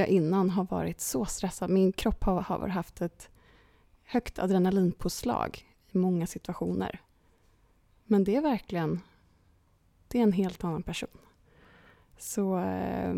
jag 0.00 0.08
innan 0.08 0.50
har 0.50 0.64
varit 0.64 1.00
så 1.00 1.24
stressad. 1.24 1.70
Min 1.70 1.92
kropp 1.92 2.24
har, 2.24 2.40
har 2.40 2.68
haft 2.68 3.00
ett 3.00 3.30
högt 4.04 4.38
adrenalinpåslag 4.38 5.66
i 5.90 5.98
många 5.98 6.26
situationer. 6.26 7.00
Men 8.04 8.24
det 8.24 8.36
är 8.36 8.40
verkligen... 8.40 9.00
Det 10.08 10.18
är 10.18 10.22
en 10.22 10.32
helt 10.32 10.64
annan 10.64 10.82
person. 10.82 11.18
Så 12.18 12.58
eh, 12.58 13.14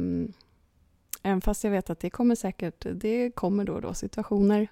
även 1.22 1.40
fast 1.40 1.64
jag 1.64 1.70
vet 1.70 1.90
att 1.90 2.00
det 2.00 2.10
kommer 2.10 2.34
säkert... 2.34 2.86
Det 2.94 3.30
kommer 3.30 3.64
då 3.64 3.72
och 3.72 3.80
då 3.80 3.94
situationer. 3.94 4.68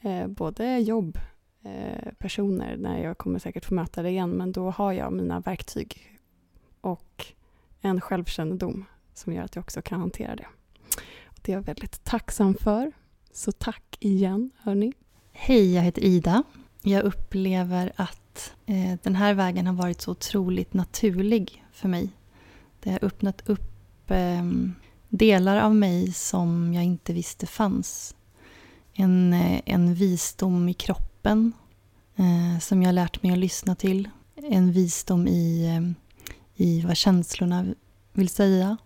Eh, 0.00 0.26
både 0.26 0.78
jobb 0.78 1.18
Eh, 1.62 2.12
personer 2.18 2.76
när 2.76 3.02
jag 3.02 3.18
kommer 3.18 3.38
säkert 3.38 3.64
få 3.64 3.74
möta 3.74 4.02
det 4.02 4.10
igen, 4.10 4.30
men 4.30 4.52
då 4.52 4.70
har 4.70 4.92
jag 4.92 5.12
mina 5.12 5.40
verktyg 5.40 6.18
och 6.80 7.26
en 7.80 8.00
självkännedom 8.00 8.84
som 9.14 9.32
gör 9.32 9.42
att 9.42 9.56
jag 9.56 9.62
också 9.62 9.82
kan 9.82 10.00
hantera 10.00 10.36
det. 10.36 10.46
Det 11.42 11.52
är 11.52 11.56
jag 11.56 11.62
väldigt 11.62 12.04
tacksam 12.04 12.54
för. 12.54 12.92
Så 13.32 13.52
tack 13.52 13.96
igen, 14.00 14.50
hörni. 14.58 14.92
Hej, 15.32 15.74
jag 15.74 15.82
heter 15.82 16.04
Ida. 16.04 16.42
Jag 16.82 17.04
upplever 17.04 17.92
att 17.96 18.52
eh, 18.66 18.98
den 19.02 19.14
här 19.14 19.34
vägen 19.34 19.66
har 19.66 19.74
varit 19.74 20.00
så 20.00 20.10
otroligt 20.10 20.74
naturlig 20.74 21.64
för 21.72 21.88
mig. 21.88 22.10
Det 22.80 22.90
har 22.90 23.04
öppnat 23.04 23.48
upp 23.48 24.10
eh, 24.10 24.44
delar 25.08 25.56
av 25.56 25.74
mig 25.74 26.12
som 26.12 26.74
jag 26.74 26.84
inte 26.84 27.12
visste 27.12 27.46
fanns. 27.46 28.16
En, 28.94 29.32
eh, 29.32 29.60
en 29.64 29.94
visdom 29.94 30.68
i 30.68 30.74
kroppen 30.74 31.52
eh, 32.16 32.60
som 32.60 32.82
jag 32.82 32.94
lärt 32.94 33.22
mig 33.22 33.32
att 33.32 33.38
lyssna 33.38 33.74
till. 33.74 34.08
En 34.36 34.72
visdom 34.72 35.28
i, 35.28 35.66
eh, 35.66 35.90
i 36.66 36.80
vad 36.80 36.96
känslorna 36.96 37.66
vill 38.12 38.28
säga. 38.28 38.76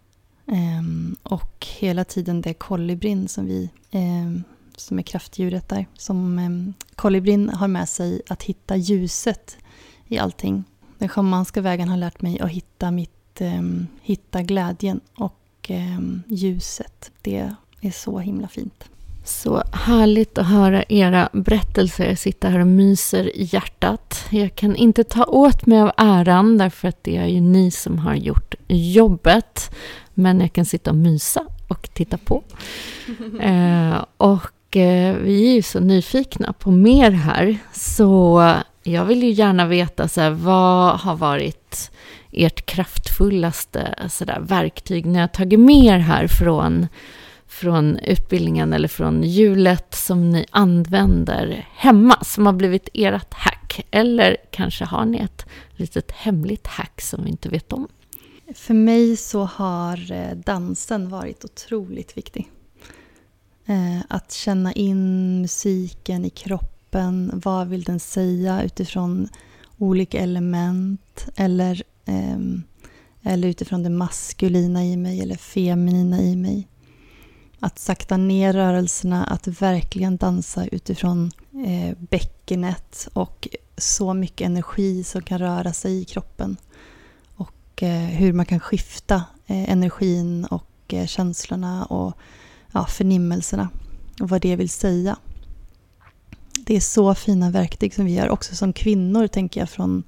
Ehm, 0.46 1.16
och 1.22 1.66
hela 1.78 2.04
tiden 2.04 2.40
det 2.40 2.54
kolibrin 2.54 3.28
som 3.28 3.46
vi 3.46 3.70
ehm, 3.90 4.42
som 4.76 4.98
är 4.98 5.02
kraftdjuret 5.02 5.68
där. 5.68 5.86
Som 5.94 6.38
ehm, 6.38 6.74
kolibrin 6.94 7.48
har 7.48 7.68
med 7.68 7.88
sig 7.88 8.22
att 8.28 8.42
hitta 8.42 8.76
ljuset 8.76 9.58
i 10.08 10.18
allting. 10.18 10.64
Den 10.98 11.08
schamanska 11.08 11.60
vägen 11.60 11.88
har 11.88 11.96
lärt 11.96 12.22
mig 12.22 12.40
att 12.40 12.50
hitta, 12.50 12.90
mitt, 12.90 13.40
hitta 14.02 14.42
glädjen 14.42 15.00
och 15.14 15.70
ljuset. 16.26 17.10
Det 17.22 17.52
är 17.80 17.90
så 17.90 18.18
himla 18.18 18.48
fint. 18.48 18.84
Så 19.24 19.62
härligt 19.72 20.38
att 20.38 20.46
höra 20.46 20.84
era 20.88 21.28
berättelser. 21.32 22.08
Jag 22.08 22.18
sitter 22.18 22.50
här 22.50 22.58
och 22.58 22.66
myser 22.66 23.36
i 23.36 23.48
hjärtat. 23.52 24.24
Jag 24.30 24.54
kan 24.54 24.76
inte 24.76 25.04
ta 25.04 25.24
åt 25.24 25.66
mig 25.66 25.80
av 25.80 25.92
äran 25.96 26.58
därför 26.58 26.88
att 26.88 27.04
det 27.04 27.16
är 27.16 27.26
ju 27.26 27.40
ni 27.40 27.70
som 27.70 27.98
har 27.98 28.14
gjort 28.14 28.54
jobbet. 28.68 29.74
Men 30.14 30.40
jag 30.40 30.52
kan 30.52 30.64
sitta 30.64 30.90
och 30.90 30.96
mysa 30.96 31.44
och 31.68 31.88
titta 31.94 32.18
på. 32.18 32.42
Eh, 33.40 34.04
och 34.16 34.76
eh, 34.76 35.16
vi 35.16 35.50
är 35.50 35.54
ju 35.54 35.62
så 35.62 35.80
nyfikna 35.80 36.52
på 36.52 36.70
mer 36.70 37.10
här. 37.10 37.58
Så 37.72 38.54
jag 38.82 39.04
vill 39.04 39.22
ju 39.22 39.30
gärna 39.30 39.66
veta 39.66 40.08
så 40.08 40.20
här, 40.20 40.30
vad 40.30 41.00
har 41.00 41.16
varit 41.16 41.90
ert 42.32 42.66
kraftfullaste 42.66 43.94
så 44.08 44.24
där, 44.24 44.40
verktyg 44.40 45.06
ni 45.06 45.18
har 45.18 45.28
tagit 45.28 45.60
med 45.60 45.84
er 45.84 45.98
här 45.98 46.26
från 46.26 46.86
från 47.62 47.98
utbildningen 47.98 48.72
eller 48.72 48.88
från 48.88 49.22
hjulet 49.22 49.94
som 49.94 50.30
ni 50.30 50.46
använder 50.50 51.68
hemma 51.74 52.24
som 52.24 52.46
har 52.46 52.52
blivit 52.52 52.88
ert 52.94 53.34
hack? 53.34 53.86
Eller 53.90 54.36
kanske 54.50 54.84
har 54.84 55.04
ni 55.04 55.18
ett 55.18 55.46
litet 55.70 56.10
hemligt 56.10 56.66
hack 56.66 57.00
som 57.00 57.24
vi 57.24 57.30
inte 57.30 57.48
vet 57.48 57.72
om? 57.72 57.88
För 58.54 58.74
mig 58.74 59.16
så 59.16 59.44
har 59.44 60.12
eh, 60.12 60.36
dansen 60.36 61.08
varit 61.08 61.44
otroligt 61.44 62.16
viktig. 62.16 62.50
Eh, 63.66 64.00
att 64.08 64.32
känna 64.32 64.72
in 64.72 65.40
musiken 65.40 66.24
i 66.24 66.30
kroppen. 66.30 67.30
Vad 67.44 67.68
vill 67.68 67.82
den 67.82 68.00
säga 68.00 68.62
utifrån 68.62 69.28
olika 69.78 70.18
element? 70.18 71.28
Eller, 71.36 71.82
ehm, 72.04 72.62
eller 73.22 73.48
utifrån 73.48 73.82
det 73.82 73.90
maskulina 73.90 74.84
i 74.84 74.96
mig 74.96 75.20
eller 75.20 75.36
feminina 75.36 76.22
i 76.22 76.36
mig. 76.36 76.68
Att 77.64 77.78
sakta 77.78 78.16
ner 78.16 78.52
rörelserna, 78.52 79.24
att 79.24 79.46
verkligen 79.46 80.16
dansa 80.16 80.66
utifrån 80.66 81.30
eh, 81.66 81.96
bäckenet 81.98 83.08
och 83.12 83.48
så 83.76 84.14
mycket 84.14 84.46
energi 84.46 85.04
som 85.04 85.22
kan 85.22 85.38
röra 85.38 85.72
sig 85.72 86.00
i 86.00 86.04
kroppen. 86.04 86.56
Och 87.36 87.82
eh, 87.82 88.04
hur 88.04 88.32
man 88.32 88.46
kan 88.46 88.60
skifta 88.60 89.14
eh, 89.46 89.70
energin 89.70 90.44
och 90.44 90.72
eh, 90.88 91.06
känslorna 91.06 91.84
och 91.84 92.16
ja, 92.72 92.86
förnimmelserna 92.86 93.68
och 94.20 94.28
vad 94.28 94.40
det 94.40 94.56
vill 94.56 94.70
säga. 94.70 95.16
Det 96.66 96.76
är 96.76 96.80
så 96.80 97.14
fina 97.14 97.50
verktyg 97.50 97.94
som 97.94 98.04
vi 98.04 98.18
har 98.18 98.28
också 98.28 98.54
som 98.54 98.72
kvinnor 98.72 99.26
tänker 99.26 99.60
jag 99.60 99.70
från 99.70 100.02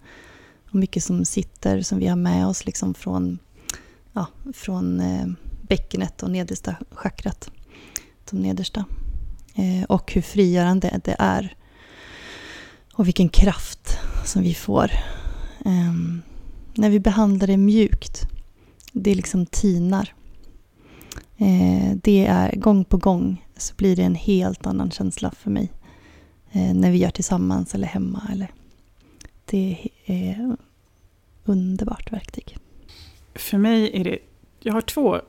och 0.68 0.74
mycket 0.74 1.04
som 1.04 1.24
sitter 1.24 1.82
som 1.82 1.98
vi 1.98 2.06
har 2.06 2.16
med 2.16 2.46
oss 2.46 2.66
liksom 2.66 2.94
från, 2.94 3.38
ja, 4.12 4.26
från 4.52 5.00
eh, 5.00 5.26
bäckenet 5.74 6.22
och 6.22 6.30
nedersta 6.30 6.76
chakrat. 6.90 7.50
De 8.30 8.42
nedersta. 8.42 8.84
Eh, 9.54 9.84
och 9.88 10.12
hur 10.12 10.22
frigörande 10.22 11.00
det 11.04 11.16
är. 11.18 11.56
Och 12.94 13.06
vilken 13.06 13.28
kraft 13.28 13.98
som 14.24 14.42
vi 14.42 14.54
får. 14.54 14.90
Ehm, 15.64 16.22
när 16.74 16.90
vi 16.90 17.00
behandlar 17.00 17.46
det 17.46 17.56
mjukt. 17.56 18.22
Det 18.92 19.14
liksom 19.14 19.46
tinar. 19.46 20.14
Eh, 21.36 21.96
det 22.02 22.26
är 22.26 22.56
gång 22.56 22.84
på 22.84 22.96
gång 22.96 23.44
så 23.56 23.74
blir 23.74 23.96
det 23.96 24.02
en 24.02 24.14
helt 24.14 24.66
annan 24.66 24.90
känsla 24.90 25.30
för 25.30 25.50
mig. 25.50 25.72
Eh, 26.52 26.74
när 26.74 26.90
vi 26.90 26.98
gör 26.98 27.10
tillsammans 27.10 27.74
eller 27.74 27.86
hemma. 27.86 28.22
Eller. 28.32 28.52
Det 29.44 29.88
är 30.06 30.56
underbart 31.44 32.12
verktyg. 32.12 32.56
För 33.34 33.58
mig 33.58 34.00
är 34.00 34.04
det, 34.04 34.18
jag 34.60 34.72
har 34.72 34.80
två 34.80 35.20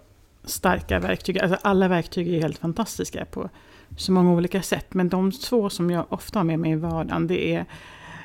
starka 0.46 1.00
verktyg. 1.00 1.40
Alltså 1.40 1.58
alla 1.62 1.88
verktyg 1.88 2.28
är 2.28 2.42
helt 2.42 2.58
fantastiska 2.58 3.26
på 3.26 3.50
så 3.98 4.12
många 4.12 4.32
olika 4.32 4.62
sätt. 4.62 4.94
Men 4.94 5.10
de 5.10 5.32
två 5.32 5.70
som 5.70 5.92
jag 5.92 6.06
ofta 6.10 6.40
har 6.40 6.44
med 6.44 6.60
mig 6.60 6.72
i 6.72 6.76
vardagen, 6.76 7.28
det 7.28 7.54
är 7.54 7.66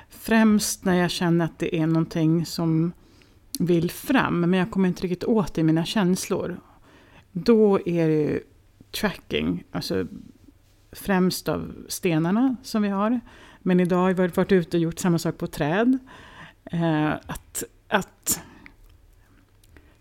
främst 0.09 0.85
när 0.85 0.95
jag 0.95 1.11
känner 1.11 1.45
att 1.45 1.59
det 1.59 1.77
är 1.77 1.87
någonting 1.87 2.47
som 2.47 2.93
vill 3.59 3.91
fram, 3.91 4.41
men 4.41 4.53
jag 4.53 4.71
kommer 4.71 4.89
inte 4.89 5.03
riktigt 5.03 5.25
åt 5.25 5.55
det 5.55 5.61
i 5.61 5.65
mina 5.65 5.85
känslor. 5.85 6.61
Då 7.33 7.89
är 7.89 8.09
det 8.09 8.41
tracking, 9.01 9.65
alltså 9.73 10.07
främst 10.93 11.49
av 11.49 11.73
stenarna 11.89 12.57
som 12.63 12.83
vi 12.83 12.89
har. 12.89 13.21
Men 13.59 13.81
idag 13.81 13.97
har 13.97 14.13
vi 14.13 14.27
varit 14.27 14.53
ute 14.53 14.77
och 14.77 14.83
gjort 14.83 14.99
samma 14.99 15.19
sak 15.19 15.39
på 15.39 15.47
träd. 15.47 15.99
Eh, 16.65 17.11
att, 17.11 17.65
att 17.89 18.43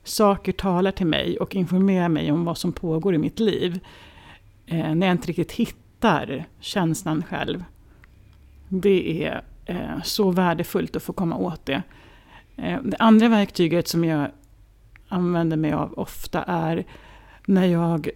saker 0.10 0.52
talar 0.52 0.92
till 0.92 1.08
mig 1.08 1.38
och 1.38 1.56
informerar 1.56 2.10
mig 2.10 2.32
om 2.32 2.46
vad 2.46 2.58
som 2.58 2.72
pågår 2.72 3.16
i 3.16 3.18
mitt 3.18 3.40
liv. 3.40 3.80
Eh, 4.66 4.96
när 4.96 5.08
jag 5.08 5.14
inte 5.14 5.28
riktigt 5.28 5.52
hittar 5.52 6.46
känslan 6.60 7.24
själv. 7.24 7.64
Det 8.68 9.26
är 9.26 9.44
eh, 9.66 10.02
så 10.04 10.32
värdefullt 10.32 10.96
att 10.96 11.04
få 11.04 11.14
komma 11.14 11.36
åt 11.36 11.66
det. 11.66 11.84
Eh, 12.56 12.82
det 12.84 12.98
andra 13.00 13.28
verktyget 13.28 13.88
som 13.88 14.06
jag 14.06 14.32
använder 15.08 15.58
mig 15.58 15.72
av 15.72 15.94
ofta 15.94 16.44
är 16.44 16.86
när 17.46 17.66
jag 17.66 18.10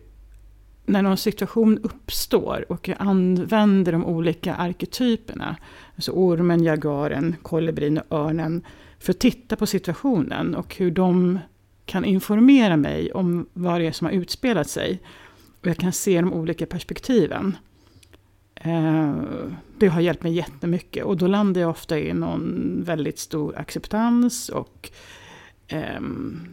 när 0.86 1.02
någon 1.02 1.18
situation 1.18 1.80
uppstår 1.84 2.66
och 2.70 2.88
jag 2.88 2.98
använder 3.00 3.92
de 3.92 4.06
olika 4.06 4.56
arketyperna, 4.56 5.56
alltså 5.96 6.12
ormen, 6.12 6.64
jagaren, 6.64 7.36
kolibrin 7.42 7.98
och 7.98 8.18
örnen, 8.20 8.66
för 9.00 9.12
att 9.12 9.20
titta 9.20 9.56
på 9.56 9.66
situationen 9.66 10.56
och 10.56 10.76
hur 10.76 10.92
de 10.92 11.40
kan 11.86 12.06
informera 12.06 12.78
mig 12.78 13.12
om 13.12 13.46
vad 13.54 13.82
det 13.82 13.88
är 13.88 13.92
som 13.92 14.06
har 14.06 14.14
utspelat 14.14 14.70
sig. 14.70 15.02
Och 15.62 15.68
jag 15.68 15.78
kan 15.78 15.94
se 15.94 16.22
de 16.22 16.34
olika 16.34 16.66
perspektiven. 16.66 17.58
Eh, 18.56 19.14
det 19.78 19.88
har 19.88 20.02
hjälpt 20.02 20.24
mig 20.24 20.34
jättemycket 20.34 21.06
och 21.06 21.18
då 21.18 21.28
landar 21.28 21.62
jag 21.62 21.70
ofta 21.70 22.00
i 22.00 22.14
någon 22.14 22.84
väldigt 22.84 23.20
stor 23.20 23.58
acceptans 23.58 24.50
och 24.50 24.92
eh, 25.68 26.02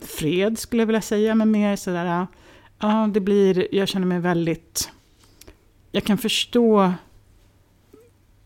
fred 0.01 0.59
skulle 0.59 0.83
jag 0.83 0.87
vilja 0.87 1.01
säga, 1.01 1.35
men 1.35 1.51
mer 1.51 1.77
sådär, 1.77 2.27
ja 2.79 3.11
det 3.13 3.21
blir, 3.21 3.75
jag 3.75 3.89
känner 3.89 4.07
mig 4.07 4.21
väldigt, 4.21 4.91
jag 5.93 6.05
kan 6.05 6.19
förstå 6.19 6.93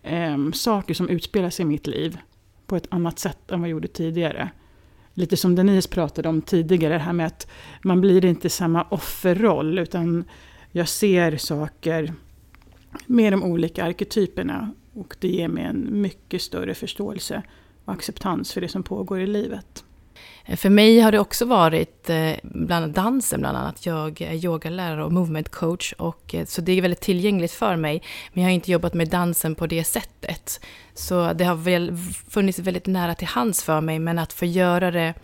eh, 0.03 0.51
saker 0.53 0.95
som 0.95 1.09
utspelar 1.09 1.51
sig 1.51 1.63
i 1.63 1.69
mitt 1.69 1.87
liv 1.87 2.19
på 2.67 2.77
ett 2.77 2.87
annat 2.91 3.19
sätt 3.19 3.51
än 3.51 3.61
vad 3.61 3.69
jag 3.69 3.73
gjorde 3.73 3.89
tidigare 3.89 4.51
lite 5.15 5.37
som 5.37 5.55
Denise 5.55 5.89
pratade 5.89 6.29
om 6.29 6.43
tidigare, 6.43 6.95
det 6.95 6.99
här 6.99 7.13
med 7.13 7.27
att 7.27 7.47
man 7.83 8.01
blir 8.01 8.25
inte 8.25 8.51
samma 8.51 8.83
offerroll, 8.83 9.79
utan 9.79 10.25
jag 10.73 10.89
ser 10.89 11.37
saker 11.37 12.13
med 13.07 13.33
de 13.33 13.43
olika 13.43 13.85
arketyperna 13.85 14.75
och 14.93 15.17
det 15.21 15.29
ger 15.29 15.49
mig 15.49 15.65
en 15.65 16.01
mycket 16.01 16.43
större 16.43 16.75
förståelse 16.75 17.43
och 17.85 17.93
acceptans 17.93 18.53
för 18.53 18.61
det 18.61 18.69
som 18.69 18.83
pågår 18.83 19.21
i 19.21 19.27
livet. 19.27 19.85
För 20.57 20.71
mig 20.71 21.01
har 21.01 21.13
det 21.13 21.19
också 21.19 21.45
varit 21.45 22.11
eh, 22.11 22.33
bland 22.43 22.93
dansen, 22.93 23.41
bland 23.41 23.57
annat. 23.57 23.87
Jag 23.87 24.21
är 24.21 24.45
yogalärare 24.45 25.05
och 25.05 25.13
movement 25.13 25.49
coach, 25.49 25.93
och, 25.93 26.35
eh, 26.35 26.47
så 26.47 26.61
det 26.61 26.73
är 26.73 26.83
väldigt 26.83 27.01
tillgängligt 27.01 27.53
för 27.53 27.77
mig. 27.77 28.03
Men 28.33 28.43
jag 28.43 28.51
har 28.51 28.55
inte 28.55 28.73
jobbat 28.73 28.95
med 28.95 29.09
dansen 29.09 29.55
på 29.55 29.67
det 29.67 29.85
sättet. 29.85 30.61
Så 30.95 31.33
det 31.33 31.45
har 31.45 31.55
väl 31.55 31.97
funnits 32.29 32.59
väldigt 32.59 32.87
nära 32.87 33.15
till 33.15 33.29
hands 33.29 33.63
för 33.63 33.81
mig, 33.81 33.99
men 33.99 34.19
att 34.19 34.33
få 34.33 34.45
göra 34.45 34.91
det 34.91 35.15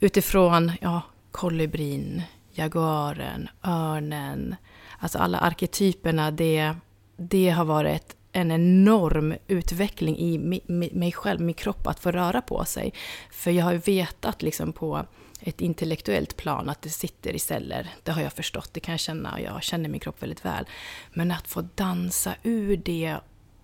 utifrån 0.00 0.72
ja, 0.80 1.02
kolibrin, 1.30 2.22
jaguaren, 2.52 3.48
örnen, 3.64 4.56
alltså 4.98 5.18
alla 5.18 5.38
arketyperna, 5.38 6.30
det, 6.30 6.74
det 7.16 7.50
har 7.50 7.64
varit 7.64 8.16
en 8.34 8.50
enorm 8.50 9.34
utveckling 9.46 10.18
i 10.18 10.60
mig 10.92 11.12
själv, 11.12 11.40
min 11.40 11.54
kropp, 11.54 11.86
att 11.86 12.00
få 12.00 12.10
röra 12.10 12.40
på 12.40 12.64
sig. 12.64 12.92
För 13.30 13.50
jag 13.50 13.64
har 13.64 13.72
ju 13.72 13.78
vetat 13.78 14.42
liksom 14.42 14.72
på 14.72 15.06
ett 15.40 15.60
intellektuellt 15.60 16.36
plan 16.36 16.68
att 16.68 16.82
det 16.82 16.88
sitter 16.88 17.32
i 17.32 17.38
celler. 17.38 17.94
Det 18.02 18.12
har 18.12 18.22
jag 18.22 18.32
förstått, 18.32 18.70
det 18.72 18.80
kan 18.80 18.92
jag 18.92 19.00
känna 19.00 19.32
och 19.32 19.40
jag 19.40 19.62
känner 19.62 19.88
min 19.88 20.00
kropp 20.00 20.22
väldigt 20.22 20.44
väl. 20.44 20.66
Men 21.12 21.30
att 21.30 21.48
få 21.48 21.68
dansa 21.74 22.34
ur 22.42 22.76
det 22.76 23.16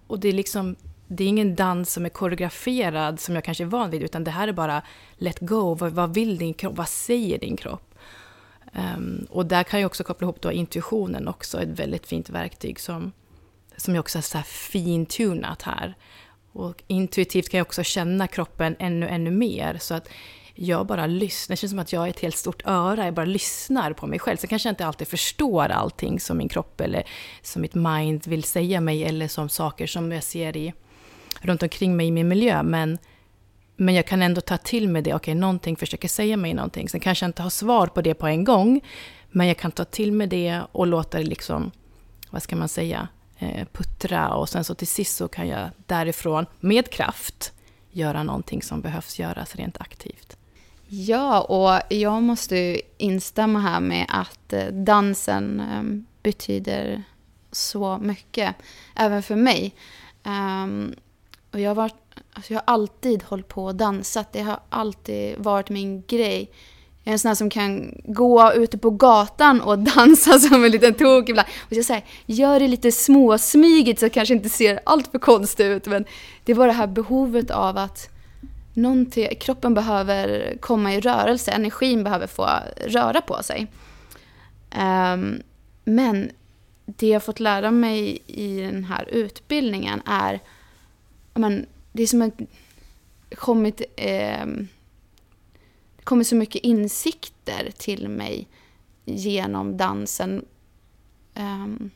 och 0.07 0.21
det 0.21 0.29
är 0.29 0.33
liksom 0.33 0.77
det 1.07 1.25
är 1.25 1.29
ingen 1.29 1.55
dans 1.55 1.93
som 1.93 2.05
är 2.05 2.09
koreograferad 2.09 3.21
som 3.21 3.35
jag 3.35 3.45
kanske 3.45 3.65
är 3.65 3.67
van 3.67 3.91
vid, 3.91 4.03
utan 4.03 4.25
det 4.25 4.31
här 4.31 4.49
är 4.49 4.53
bara 4.53 4.83
let 5.17 5.41
go. 5.41 5.75
Vad, 5.75 5.93
vad 5.93 6.15
vill 6.15 6.39
din 6.39 6.55
kropp? 6.55 6.77
Vad 6.77 6.89
säger 6.89 7.39
din 7.39 7.57
kropp? 7.57 7.95
Um, 8.73 9.27
och 9.31 9.47
där 9.47 9.63
kan 9.63 9.81
jag 9.81 9.87
också 9.87 10.05
koppla 10.05 10.25
ihop 10.25 10.41
då 10.41 10.53
intuitionen 10.53 11.29
också, 11.29 11.63
ett 11.63 11.69
väldigt 11.69 12.07
fint 12.07 12.31
verktyg 12.31 12.81
som 12.81 13.13
som 13.81 13.95
jag 13.95 14.03
också 14.03 14.19
har 14.19 14.23
så 14.23 14.39
här 14.39 14.45
fintunat 14.45 15.63
här. 15.63 15.95
Och 16.53 16.83
intuitivt 16.87 17.49
kan 17.49 17.59
jag 17.59 17.67
också 17.67 17.83
känna 17.83 18.27
kroppen 18.27 18.77
ännu, 18.79 19.09
ännu 19.09 19.31
mer. 19.31 19.79
Så 19.81 19.95
att 19.95 20.09
jag 20.55 20.87
bara 20.87 21.07
lyssnar. 21.07 21.53
Det 21.53 21.57
känns 21.57 21.71
som 21.71 21.79
att 21.79 21.93
jag 21.93 22.07
är 22.07 22.11
ett 22.11 22.21
helt 22.21 22.37
stort 22.37 22.63
öra. 22.67 23.05
Jag 23.05 23.15
bara 23.15 23.27
lyssnar 23.27 23.93
på 23.93 24.07
mig 24.07 24.19
själv. 24.19 24.37
Sen 24.37 24.49
kanske 24.49 24.69
jag 24.69 24.73
inte 24.73 24.87
alltid 24.87 25.09
förstår 25.09 25.69
allting 25.69 26.21
som 26.21 26.39
min 26.39 26.49
kropp 26.49 26.81
eller 26.81 27.05
som 27.43 27.63
mitt 27.63 27.75
mind 27.75 28.27
vill 28.27 28.45
säga 28.45 28.81
mig. 28.81 29.05
Eller 29.05 29.29
som 29.29 29.49
saker 29.49 29.87
som 29.87 30.13
jag 30.13 30.23
ser 30.23 30.57
i, 30.57 30.73
runt 31.41 31.63
omkring 31.63 31.97
mig 31.97 32.07
i 32.07 32.11
min 32.11 32.29
miljö. 32.29 32.63
Men, 32.63 32.99
men 33.77 33.95
jag 33.95 34.07
kan 34.07 34.23
ändå 34.23 34.41
ta 34.41 34.57
till 34.57 34.89
mig 34.89 35.03
det. 35.03 35.15
Okej, 35.15 35.35
någonting 35.35 35.77
försöker 35.77 36.09
säga 36.09 36.37
mig 36.37 36.55
någonting. 36.55 36.89
Sen 36.89 37.01
kanske 37.01 37.25
jag 37.25 37.29
inte 37.29 37.43
har 37.43 37.51
svar 37.51 37.87
på 37.87 38.03
det 38.03 38.15
på 38.15 38.27
en 38.27 38.45
gång. 38.45 38.81
Men 39.31 39.47
jag 39.47 39.57
kan 39.57 39.73
ta 39.73 39.85
till 39.85 40.13
mig 40.13 40.27
det 40.27 40.61
och 40.73 40.87
låta 40.87 41.19
det 41.19 41.25
liksom, 41.25 41.71
vad 42.31 42.43
ska 42.43 42.57
man 42.57 42.69
säga, 42.69 43.09
Eh, 43.43 43.67
puttra 43.73 44.35
och 44.35 44.49
sen 44.49 44.65
så 44.65 44.75
till 44.75 44.87
sist 44.87 45.17
så 45.17 45.29
kan 45.29 45.49
jag 45.49 45.71
därifrån 45.87 46.47
med 46.61 46.91
kraft 46.91 47.53
göra 47.91 48.23
någonting 48.23 48.63
som 48.63 48.81
behövs 48.81 49.19
göras 49.19 49.57
rent 49.57 49.81
aktivt. 49.81 50.37
Ja, 50.89 51.41
och 51.41 51.97
jag 51.97 52.23
måste 52.23 52.81
instämma 52.97 53.61
här 53.61 53.81
med 53.81 54.07
att 54.09 54.53
eh, 54.53 54.67
dansen 54.67 55.61
ehm, 55.61 56.07
betyder 56.23 57.03
så 57.53 57.99
mycket, 57.99 58.57
även 58.97 59.23
för 59.23 59.37
mig. 59.37 59.75
Um, 60.25 60.95
och 61.53 61.61
jag, 61.61 61.71
har 61.71 61.75
varit, 61.75 61.95
alltså 62.33 62.53
jag 62.53 62.61
har 62.61 62.75
alltid 62.75 63.23
hållit 63.23 63.49
på 63.49 63.65
och 63.65 63.75
dansat, 63.75 64.33
det 64.33 64.43
har 64.43 64.61
alltid 64.69 65.39
varit 65.39 65.71
min 65.71 66.03
grej. 66.07 66.51
En 67.11 67.19
sån 67.19 67.29
här 67.29 67.35
som 67.35 67.51
kan 67.51 67.95
gå 68.05 68.53
ute 68.53 68.79
på 68.79 68.91
gatan 68.91 69.61
och 69.61 69.79
dansa 69.97 70.39
som 70.39 70.65
en 70.65 70.71
liten 70.71 70.95
tok 70.95 71.29
ibland. 71.29 71.49
Och 71.69 71.77
så 71.77 71.83
säger, 71.83 72.05
gör 72.27 72.61
det 72.61 72.69
lite 72.69 72.93
småsmygigt 72.93 74.01
så 74.01 74.07
det 74.07 74.11
kanske 74.11 74.35
inte 74.35 74.49
ser 74.49 74.81
allt 74.85 75.11
för 75.11 75.19
konstigt 75.19 75.67
ut. 75.67 75.87
Men 75.87 76.05
det 76.45 76.55
var 76.55 76.67
det 76.67 76.73
här 76.73 76.87
behovet 76.87 77.51
av 77.51 77.77
att 77.79 78.09
någonting, 78.75 79.29
kroppen 79.41 79.75
behöver 79.75 80.57
komma 80.61 80.95
i 80.95 81.01
rörelse, 81.01 81.51
energin 81.51 82.05
behöver 82.05 82.27
få 82.27 82.49
röra 82.87 83.21
på 83.21 83.43
sig. 83.43 83.67
Um, 84.79 85.43
men 85.85 86.31
det 86.87 87.09
jag 87.09 87.23
fått 87.23 87.41
lära 87.41 87.71
mig 87.71 88.19
i 88.27 88.61
den 88.61 88.85
här 88.85 89.09
utbildningen 89.09 90.03
är, 90.07 90.41
men, 91.35 91.67
det 91.93 92.03
är 92.03 92.07
som 92.07 92.23
att 92.23 92.41
kommit, 93.37 93.83
eh, 93.97 94.47
det 96.01 96.05
kommit 96.05 96.27
så 96.27 96.37
mycket 96.37 96.63
insikter 96.65 97.71
till 97.79 98.09
mig 98.09 98.49
genom 99.05 99.77
dansen. 99.77 100.45
Um, 101.35 101.91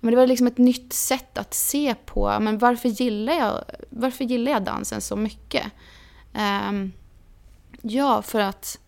men 0.00 0.10
det 0.10 0.16
var 0.16 0.26
liksom 0.26 0.46
ett 0.46 0.58
nytt 0.58 0.92
sätt 0.92 1.38
att 1.38 1.54
se 1.54 1.94
på 1.94 2.40
men 2.40 2.58
varför, 2.58 2.88
gillar 2.88 3.32
jag, 3.32 3.64
varför 3.90 4.24
gillar 4.24 4.52
jag 4.52 4.64
dansen 4.64 5.00
så 5.00 5.16
mycket. 5.16 5.72
Um, 6.68 6.92
ja, 7.82 8.22
för 8.22 8.40
att 8.40 8.78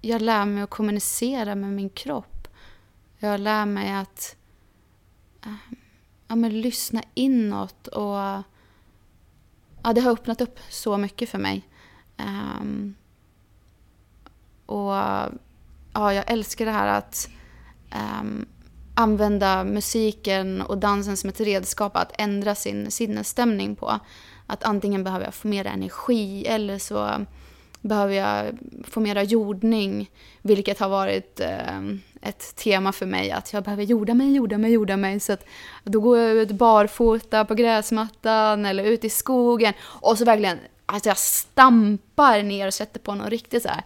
jag 0.00 0.22
lär 0.22 0.44
mig 0.44 0.62
att 0.62 0.70
kommunicera 0.70 1.54
med 1.54 1.72
min 1.72 1.90
kropp. 1.90 2.48
Jag 3.18 3.40
lär 3.40 3.66
mig 3.66 3.92
att 3.92 4.36
um, 5.46 5.58
ja, 6.28 6.36
men 6.36 6.60
lyssna 6.60 7.02
inåt 7.14 7.86
och 7.86 8.42
ja, 9.82 9.92
det 9.94 10.00
har 10.00 10.12
öppnat 10.12 10.40
upp 10.40 10.58
så 10.68 10.96
mycket 10.96 11.28
för 11.28 11.38
mig. 11.38 11.68
Um, 12.16 12.94
och 14.68 14.92
ja, 15.92 16.12
jag 16.14 16.30
älskar 16.30 16.64
det 16.64 16.70
här 16.70 16.98
att 16.98 17.28
um, 18.20 18.46
använda 18.94 19.64
musiken 19.64 20.62
och 20.62 20.78
dansen 20.78 21.16
som 21.16 21.30
ett 21.30 21.40
redskap 21.40 21.96
att 21.96 22.12
ändra 22.18 22.54
sin 22.54 22.90
sinnesstämning 22.90 23.76
på. 23.76 23.98
Att 24.46 24.64
antingen 24.64 25.04
behöver 25.04 25.24
jag 25.24 25.34
få 25.34 25.48
mer 25.48 25.66
energi 25.66 26.46
eller 26.46 26.78
så 26.78 27.26
behöver 27.80 28.14
jag 28.14 28.58
få 28.84 29.00
mera 29.00 29.22
jordning. 29.22 30.10
Vilket 30.42 30.78
har 30.78 30.88
varit 30.88 31.40
eh, 31.40 31.78
ett 32.22 32.56
tema 32.56 32.92
för 32.92 33.06
mig, 33.06 33.30
att 33.30 33.52
jag 33.52 33.64
behöver 33.64 33.82
jorda 33.82 34.14
mig, 34.14 34.34
jorda 34.34 34.58
mig, 34.58 34.72
jorda 34.72 34.96
mig. 34.96 35.20
Så 35.20 35.32
att 35.32 35.44
då 35.84 36.00
går 36.00 36.18
jag 36.18 36.36
ut 36.36 36.50
barfota 36.50 37.44
på 37.44 37.54
gräsmattan 37.54 38.66
eller 38.66 38.84
ut 38.84 39.04
i 39.04 39.10
skogen 39.10 39.72
och 39.80 40.18
så 40.18 40.24
verkligen, 40.24 40.58
alltså 40.86 41.08
jag 41.08 41.18
stampar 41.18 42.42
ner 42.42 42.66
och 42.66 42.74
sätter 42.74 43.00
på 43.00 43.14
någon 43.14 43.30
riktigt 43.30 43.62
så 43.62 43.68
här 43.68 43.84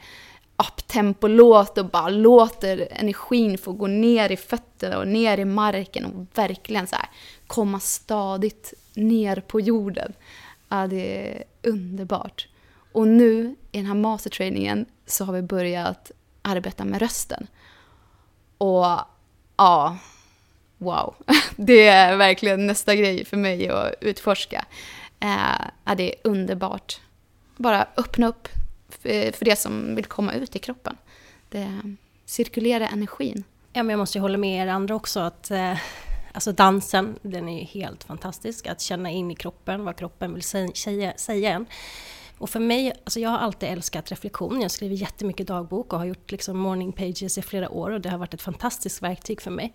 uptempo-låt 0.57 1.79
och 1.79 1.87
bara 1.87 2.09
låter 2.09 2.88
energin 2.91 3.59
få 3.59 3.73
gå 3.73 3.87
ner 3.87 4.33
i 4.33 4.37
fötterna 4.37 4.99
och 4.99 5.09
ner 5.09 5.38
i 5.38 5.45
marken 5.45 6.05
och 6.05 6.27
verkligen 6.38 6.87
så 6.87 6.97
här 6.97 7.09
komma 7.47 7.81
stadigt 7.81 8.75
ner 8.95 9.41
på 9.41 9.61
jorden. 9.61 10.12
Ja, 10.69 10.87
det 10.87 11.29
är 11.29 11.45
underbart. 11.62 12.49
Och 12.93 13.09
nu 13.09 13.57
i 13.73 13.77
den 13.77 13.87
här 13.87 13.95
mastertrainingen 13.95 14.87
så 15.07 15.25
har 15.25 15.33
vi 15.33 15.43
börjat 15.43 16.11
arbeta 16.43 16.85
med 16.85 17.01
rösten. 17.01 17.47
Och 18.59 18.87
ja, 19.57 19.97
wow. 20.79 21.15
Det 21.57 21.87
är 21.87 22.17
verkligen 22.17 22.67
nästa 22.67 22.95
grej 22.95 23.25
för 23.25 23.37
mig 23.37 23.69
att 23.69 23.95
utforska. 24.01 24.65
Eh, 25.21 25.67
ja, 25.85 25.95
det 25.95 26.15
är 26.15 26.21
underbart. 26.25 27.01
Bara 27.57 27.87
öppna 27.97 28.27
upp 28.27 28.49
Eh, 29.03 29.33
för 29.33 29.45
det 29.45 29.59
som 29.59 29.95
vill 29.95 30.05
komma 30.05 30.33
ut 30.35 30.57
i 30.57 30.59
kroppen. 30.59 30.97
Det 31.49 31.81
cirkulera 32.25 32.89
energin. 32.89 33.45
Ja, 33.73 33.83
men 33.83 33.91
jag 33.91 33.99
måste 33.99 34.19
ju 34.19 34.23
hålla 34.23 34.39
med 34.39 34.67
er 34.67 34.71
andra 34.71 34.95
också 34.95 35.21
att 35.21 35.51
eh, 35.51 35.79
alltså 36.33 36.53
dansen, 36.53 37.19
den 37.23 37.49
är 37.49 37.59
ju 37.59 37.65
helt 37.65 38.05
fantastisk. 38.05 38.67
Att 38.67 38.81
känna 38.81 39.11
in 39.11 39.31
i 39.31 39.35
kroppen 39.35 39.85
vad 39.85 39.97
kroppen 39.97 40.35
vill 40.35 40.43
säga, 40.43 41.13
säga 41.17 41.51
en. 41.51 41.67
Och 42.39 42.51
för 42.51 42.61
mig, 42.61 42.93
alltså 43.05 43.21
jag 43.21 43.31
har 43.31 43.39
alltid 43.39 43.69
älskat 43.69 44.11
reflektion. 44.11 44.61
Jag 44.61 44.71
skriver 44.71 44.97
jättemycket 44.97 45.47
dagbok 45.47 45.93
och 45.93 45.99
har 45.99 46.07
gjort 46.07 46.31
liksom 46.31 46.59
morning 46.59 46.93
pages 46.93 47.39
i 47.39 47.43
flera 47.43 47.71
år 47.71 47.91
och 47.91 48.01
det 48.01 48.09
har 48.09 48.19
varit 48.19 48.35
ett 48.35 48.43
fantastiskt 48.43 49.03
verktyg 49.03 49.43
för 49.43 49.51
mig. 49.51 49.73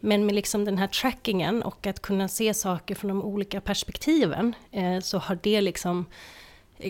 Men 0.00 0.26
med 0.26 0.34
liksom 0.34 0.64
den 0.64 0.78
här 0.78 0.86
trackingen 0.86 1.62
och 1.62 1.86
att 1.86 2.02
kunna 2.02 2.28
se 2.28 2.54
saker 2.54 2.94
från 2.94 3.08
de 3.08 3.22
olika 3.22 3.60
perspektiven 3.60 4.54
eh, 4.72 5.00
så 5.00 5.18
har 5.18 5.38
det 5.42 5.60
liksom 5.60 6.06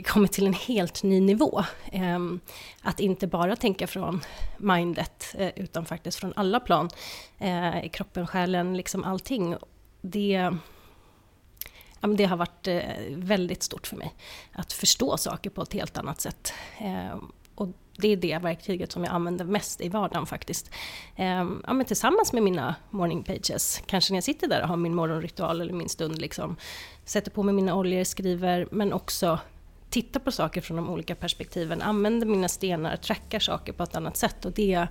kommit 0.06 0.32
till 0.32 0.46
en 0.46 0.52
helt 0.52 1.02
ny 1.02 1.20
nivå. 1.20 1.64
Ehm, 1.92 2.40
att 2.82 3.00
inte 3.00 3.26
bara 3.26 3.56
tänka 3.56 3.86
från 3.86 4.20
mindet, 4.56 5.34
eh, 5.38 5.50
utan 5.56 5.84
faktiskt 5.84 6.18
från 6.18 6.32
alla 6.36 6.60
plan. 6.60 6.90
Eh, 7.38 7.84
I 7.84 7.88
kroppen, 7.88 8.26
själen, 8.26 8.76
liksom 8.76 9.04
allting. 9.04 9.56
Det, 10.00 10.50
det 12.16 12.24
har 12.24 12.36
varit 12.36 12.68
eh, 12.68 12.80
väldigt 13.10 13.62
stort 13.62 13.86
för 13.86 13.96
mig. 13.96 14.14
Att 14.52 14.72
förstå 14.72 15.16
saker 15.16 15.50
på 15.50 15.62
ett 15.62 15.72
helt 15.72 15.98
annat 15.98 16.20
sätt. 16.20 16.52
Ehm, 16.78 17.32
och 17.54 17.68
det 17.96 18.08
är 18.08 18.16
det 18.16 18.38
verktyget 18.38 18.92
som 18.92 19.04
jag 19.04 19.12
använder 19.12 19.44
mest 19.44 19.80
i 19.80 19.88
vardagen 19.88 20.26
faktiskt. 20.26 20.70
Ehm, 21.16 21.62
ja, 21.66 21.72
men 21.72 21.86
tillsammans 21.86 22.32
med 22.32 22.42
mina 22.42 22.74
morning 22.90 23.22
pages. 23.22 23.82
Kanske 23.86 24.12
när 24.12 24.16
jag 24.16 24.24
sitter 24.24 24.48
där 24.48 24.62
och 24.62 24.68
har 24.68 24.76
min 24.76 24.94
morgonritual 24.94 25.60
eller 25.60 25.72
min 25.72 25.88
stund. 25.88 26.18
Liksom, 26.18 26.56
sätter 27.04 27.30
på 27.30 27.42
mig 27.42 27.54
mina 27.54 27.74
oljor, 27.74 28.04
skriver, 28.04 28.68
men 28.70 28.92
också 28.92 29.38
tittar 29.90 30.20
på 30.20 30.32
saker 30.32 30.60
från 30.60 30.76
de 30.76 30.90
olika 30.90 31.14
perspektiven, 31.14 31.82
använder 31.82 32.26
mina 32.26 32.48
stenar, 32.48 32.96
trackar 32.96 33.38
saker 33.38 33.72
på 33.72 33.82
ett 33.82 33.96
annat 33.96 34.16
sätt. 34.16 34.44
Och 34.44 34.52
det, 34.52 34.86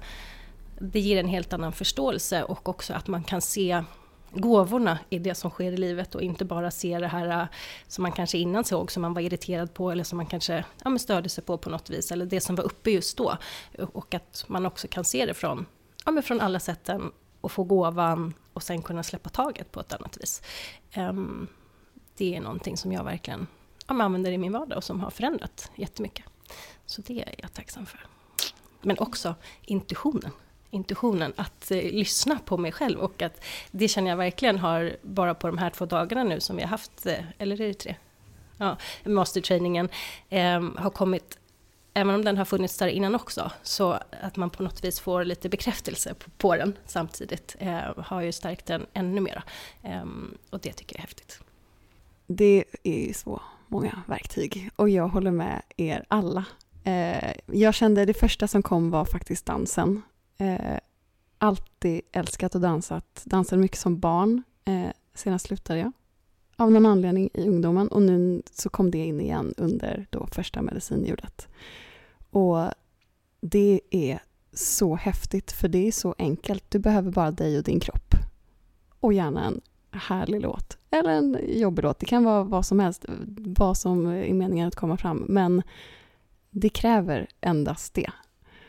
det 0.80 1.00
ger 1.00 1.20
en 1.20 1.28
helt 1.28 1.54
annan 1.54 1.74
förståelse 1.74 2.44
och 2.44 2.70
också 2.70 2.94
att 2.94 3.08
man 3.08 3.24
kan 3.24 3.42
se 3.42 3.84
gåvorna 4.32 5.00
i 5.10 5.20
det 5.20 5.36
som 5.36 5.52
sker 5.52 5.72
i 5.72 5.78
livet 5.78 6.16
och 6.16 6.22
inte 6.22 6.46
bara 6.46 6.72
se 6.72 7.00
det 7.00 7.08
här 7.08 7.42
äh, 7.42 7.48
som 7.88 8.02
man 8.02 8.12
kanske 8.12 8.38
innan 8.38 8.64
såg, 8.64 8.92
som 8.92 9.02
man 9.02 9.14
var 9.14 9.22
irriterad 9.22 9.74
på 9.74 9.92
eller 9.92 10.04
som 10.04 10.18
man 10.18 10.26
kanske 10.26 10.66
ja, 10.84 10.98
störde 10.98 11.30
sig 11.30 11.44
på 11.44 11.58
på 11.58 11.70
något 11.70 11.90
vis, 11.90 12.12
eller 12.12 12.26
det 12.26 12.42
som 12.42 12.56
var 12.56 12.64
uppe 12.64 12.92
just 12.92 13.18
då. 13.18 13.38
Och 13.78 14.14
att 14.14 14.46
man 14.48 14.66
också 14.66 14.88
kan 14.88 15.04
se 15.06 15.26
det 15.26 15.34
från, 15.34 15.66
ja, 16.06 16.12
men 16.12 16.24
från 16.24 16.42
alla 16.42 16.60
sätten 16.60 17.12
och 17.42 17.52
få 17.52 17.64
gåvan 17.64 18.34
och 18.54 18.64
sen 18.64 18.82
kunna 18.82 19.04
släppa 19.04 19.30
taget 19.30 19.72
på 19.72 19.80
ett 19.80 19.94
annat 19.94 20.18
vis. 20.22 20.42
Um, 20.98 21.48
det 22.18 22.36
är 22.36 22.42
någonting 22.42 22.78
som 22.78 22.92
jag 22.92 23.04
verkligen 23.04 23.48
jag 23.88 24.02
använder 24.02 24.32
i 24.32 24.38
min 24.38 24.52
vardag 24.52 24.78
och 24.78 24.84
som 24.84 25.00
har 25.00 25.10
förändrat 25.10 25.72
jättemycket. 25.76 26.26
Så 26.86 27.02
det 27.02 27.22
är 27.22 27.36
jag 27.38 27.54
tacksam 27.54 27.86
för. 27.86 28.06
Men 28.82 29.00
också 29.00 29.36
intuitionen. 29.62 30.32
Intuitionen, 30.70 31.34
att 31.36 31.72
eh, 31.72 31.78
lyssna 31.78 32.40
på 32.46 32.58
mig 32.58 32.72
själv 32.72 33.00
och 33.00 33.22
att 33.22 33.44
det 33.72 33.88
känner 33.88 34.10
jag 34.10 34.18
verkligen 34.18 34.60
har, 34.60 34.98
bara 35.02 35.34
på 35.34 35.48
de 35.48 35.58
här 35.58 35.70
två 35.70 35.86
dagarna 35.86 36.24
nu 36.24 36.40
som 36.40 36.56
vi 36.56 36.62
har 36.62 36.70
haft, 36.70 37.06
eh, 37.06 37.24
eller 37.38 37.62
är 37.62 37.68
det 37.68 37.74
tre? 37.74 37.96
Ja, 38.58 38.78
mastertrainingen 39.04 39.90
eh, 40.30 40.62
har 40.78 40.90
kommit 40.90 41.38
även 41.94 42.16
om 42.16 42.26
den 42.26 42.38
har 42.38 42.46
funnits 42.46 42.78
där 42.78 42.88
innan 42.88 43.16
också, 43.16 43.52
så 43.64 44.00
att 44.22 44.36
man 44.36 44.50
på 44.50 44.64
något 44.64 44.84
vis 44.84 45.00
får 45.00 45.24
lite 45.24 45.50
bekräftelse 45.50 46.14
på, 46.14 46.30
på 46.30 46.56
den 46.56 46.78
samtidigt 46.86 47.56
eh, 47.60 47.80
har 47.98 48.22
ju 48.22 48.32
stärkt 48.32 48.66
den 48.66 48.86
ännu 48.94 49.22
mera. 49.22 49.44
Eh, 49.84 50.06
och 50.50 50.60
det 50.60 50.74
tycker 50.74 50.96
jag 50.96 51.00
är 51.00 51.08
häftigt. 51.08 51.40
Det 52.28 52.64
är 52.84 53.14
så 53.14 53.42
många 53.68 54.04
verktyg 54.08 54.70
och 54.76 54.90
jag 54.90 55.08
håller 55.08 55.32
med 55.32 55.62
er 55.78 56.06
alla. 56.08 56.46
Eh, 56.84 57.34
jag 57.46 57.74
kände 57.74 58.06
det 58.06 58.14
första 58.14 58.48
som 58.48 58.64
kom 58.64 58.90
var 58.90 59.06
faktiskt 59.06 59.46
dansen. 59.46 60.02
Eh, 60.38 60.80
alltid 61.38 62.02
älskat 62.12 62.56
och 62.56 62.62
dansat. 62.62 63.22
Dansade 63.26 63.62
mycket 63.62 63.80
som 63.80 64.00
barn. 64.00 64.44
Eh, 64.66 64.90
senast 65.14 65.46
slutade 65.46 65.80
jag 65.80 65.92
av 66.58 66.72
någon 66.72 66.86
anledning 66.86 67.30
i 67.34 67.48
ungdomen 67.48 67.88
och 67.88 68.02
nu 68.02 68.42
så 68.52 68.70
kom 68.70 68.92
det 68.92 68.98
in 68.98 69.22
igen 69.22 69.54
under 69.58 70.08
då 70.10 70.28
första 70.28 70.62
medicinljudet. 70.62 71.48
Och 72.30 72.70
det 73.42 73.82
är 73.90 74.20
så 74.54 74.96
häftigt 74.96 75.52
för 75.52 75.68
det 75.68 75.88
är 75.88 75.92
så 75.92 76.16
enkelt. 76.18 76.64
Du 76.70 76.80
behöver 76.80 77.12
bara 77.12 77.32
dig 77.32 77.58
och 77.58 77.64
din 77.64 77.80
kropp. 77.80 78.16
Och 79.00 79.14
gärna 79.14 79.46
en 79.46 79.62
härlig 79.98 80.42
låt. 80.42 80.78
Eller 80.92 81.10
en 81.10 81.40
jobbig 81.48 81.84
låt. 81.84 82.00
Det 82.00 82.06
kan 82.06 82.24
vara 82.24 82.44
vad 82.44 82.66
som 82.66 82.80
helst, 82.80 83.06
vad 83.38 83.78
som 83.78 84.06
är 84.06 84.34
meningen 84.34 84.68
att 84.68 84.76
komma 84.76 84.98
fram. 84.98 85.26
Men 85.28 85.64
det 86.50 86.70
kräver 86.70 87.28
endast 87.42 87.94
det. 87.94 88.12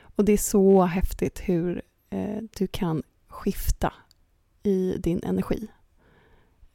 Och 0.01 0.25
det 0.25 0.33
är 0.33 0.37
så 0.37 0.83
häftigt 0.83 1.41
hur 1.41 1.83
eh, 2.11 2.43
du 2.59 2.67
kan 2.67 3.03
skifta 3.29 3.93
i 4.63 4.97
din 4.99 5.21
energi. 5.23 5.69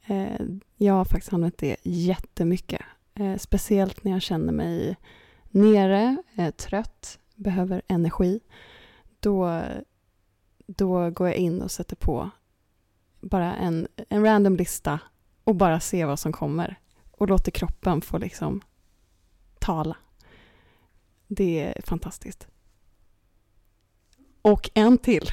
Eh, 0.06 0.46
jag 0.76 0.94
har 0.94 1.04
faktiskt 1.04 1.32
använt 1.32 1.58
det 1.58 1.76
jättemycket. 1.82 2.82
Eh, 3.14 3.36
speciellt 3.36 4.04
när 4.04 4.12
jag 4.12 4.22
känner 4.22 4.52
mig 4.52 4.96
nere, 5.50 6.16
eh, 6.34 6.50
trött, 6.50 7.18
behöver 7.34 7.82
energi. 7.88 8.40
Då, 9.20 9.62
då 10.66 11.10
går 11.10 11.28
jag 11.28 11.36
in 11.36 11.62
och 11.62 11.70
sätter 11.70 11.96
på 11.96 12.30
bara 13.24 13.56
en, 13.56 13.88
en 14.08 14.24
random 14.24 14.56
lista 14.56 14.98
och 15.44 15.54
bara 15.54 15.80
se 15.80 16.04
vad 16.04 16.18
som 16.18 16.32
kommer 16.32 16.78
och 17.10 17.28
låter 17.28 17.50
kroppen 17.50 18.00
få 18.00 18.18
liksom 18.18 18.60
tala. 19.58 19.96
Det 21.28 21.60
är 21.60 21.82
fantastiskt. 21.82 22.46
Och 24.42 24.70
en 24.74 24.98
till. 24.98 25.30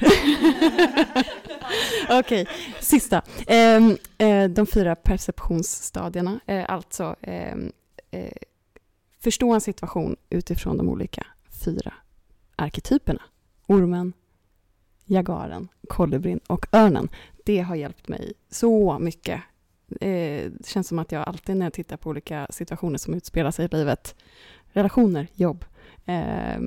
Okej, 2.10 2.42
okay, 2.42 2.46
sista. 2.80 3.22
Ehm, 3.46 3.96
eh, 4.18 4.48
de 4.48 4.66
fyra 4.66 4.96
perceptionsstadierna, 4.96 6.40
alltså 6.68 7.16
ehm, 7.22 7.72
eh, 8.10 8.32
förstå 9.20 9.52
en 9.52 9.60
situation 9.60 10.16
utifrån 10.30 10.76
de 10.76 10.88
olika 10.88 11.26
fyra 11.64 11.94
arketyperna. 12.56 13.22
Ormen, 13.66 14.12
jagaren, 15.04 15.68
kolibrin 15.88 16.40
och 16.46 16.66
örnen. 16.72 17.08
Det 17.44 17.60
har 17.60 17.74
hjälpt 17.74 18.08
mig 18.08 18.32
så 18.50 18.98
mycket. 18.98 19.40
Eh, 20.00 20.50
det 20.50 20.66
känns 20.66 20.88
som 20.88 20.98
att 20.98 21.12
jag 21.12 21.28
alltid 21.28 21.56
när 21.56 21.66
jag 21.66 21.72
tittar 21.72 21.96
på 21.96 22.10
olika 22.10 22.46
situationer 22.50 22.98
som 22.98 23.14
utspelar 23.14 23.50
sig 23.50 23.64
i 23.64 23.68
livet, 23.68 24.14
relationer, 24.72 25.28
jobb, 25.34 25.64
eh, 26.06 26.60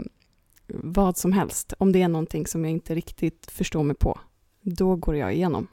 vad 0.68 1.18
som 1.18 1.32
helst, 1.32 1.74
om 1.78 1.92
det 1.92 2.02
är 2.02 2.08
någonting 2.08 2.48
som 2.48 2.66
jag 2.66 2.72
inte 2.72 2.96
riktigt 2.96 3.52
förstår 3.52 3.84
mig 3.84 3.96
på, 3.96 4.20
då 4.62 4.96
går 4.96 5.16
jag 5.16 5.34
igenom 5.34 5.68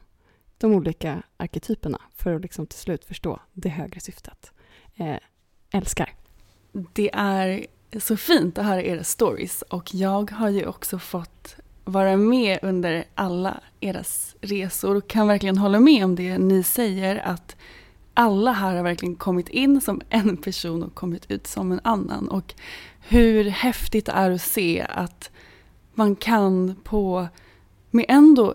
de 0.59 0.75
olika 0.75 1.23
arketyperna 1.37 2.01
för 2.15 2.35
att 2.35 2.43
liksom 2.43 2.67
till 2.67 2.79
slut 2.79 3.05
förstå 3.05 3.41
det 3.53 3.69
högre 3.69 4.01
syftet. 4.01 4.53
Eh, 4.97 5.17
älskar. 5.71 6.15
Det 6.93 7.11
är 7.15 7.67
så 8.01 8.17
fint 8.17 8.59
att 8.59 8.65
höra 8.65 8.83
era 8.83 9.05
stories 9.05 9.63
och 9.63 9.95
jag 9.95 10.31
har 10.31 10.49
ju 10.49 10.67
också 10.67 10.99
fått 10.99 11.57
vara 11.93 12.17
med 12.17 12.59
under 12.63 13.05
alla 13.15 13.61
eras 13.81 14.37
resor 14.41 14.97
och 14.97 15.09
kan 15.09 15.29
verkligen 15.29 15.59
hålla 15.59 15.81
med 15.81 16.05
om 16.05 16.17
det 16.17 16.39
ni 16.39 16.63
säger 16.63 17.17
att 17.17 17.57
alla 18.15 18.53
här 18.53 18.77
har 18.77 18.83
verkligen 18.83 19.15
kommit 19.15 19.49
in 19.49 19.81
som 19.81 20.01
en 20.09 20.37
person 20.37 20.83
och 20.83 20.95
kommit 20.95 21.31
ut 21.31 21.47
som 21.47 21.73
en 21.73 21.81
annan. 21.85 22.29
Och 22.29 22.55
hur 23.01 23.45
häftigt 23.45 24.07
det 24.07 24.13
är 24.13 24.31
att 24.31 24.43
se 24.43 24.87
att 24.89 25.31
man 25.95 26.17
kan 26.17 26.77
på, 26.85 27.29
med 27.91 28.05
ändå 28.09 28.55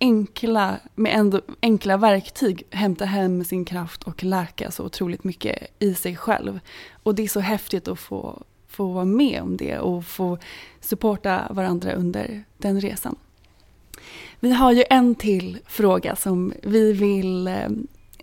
enkla, 0.00 0.76
med 0.94 1.14
ändå 1.14 1.40
enkla 1.62 1.96
verktyg 1.96 2.62
hämta 2.70 3.04
hem 3.04 3.44
sin 3.44 3.64
kraft 3.64 4.02
och 4.02 4.24
läka 4.24 4.70
så 4.70 4.84
otroligt 4.84 5.24
mycket 5.24 5.70
i 5.78 5.94
sig 5.94 6.16
själv. 6.16 6.60
Och 7.02 7.14
det 7.14 7.22
är 7.22 7.28
så 7.28 7.40
häftigt 7.40 7.88
att 7.88 7.98
få, 7.98 8.42
få 8.76 8.86
vara 8.86 9.04
med 9.04 9.42
om 9.42 9.56
det 9.56 9.78
och 9.78 10.04
få 10.04 10.38
supporta 10.80 11.42
varandra 11.50 11.92
under 11.92 12.44
den 12.58 12.80
resan. 12.80 13.16
Vi 14.40 14.52
har 14.52 14.72
ju 14.72 14.84
en 14.90 15.14
till 15.14 15.58
fråga 15.66 16.16
som 16.16 16.52
vi 16.62 16.92
vill 16.92 17.48
eh, 17.48 17.68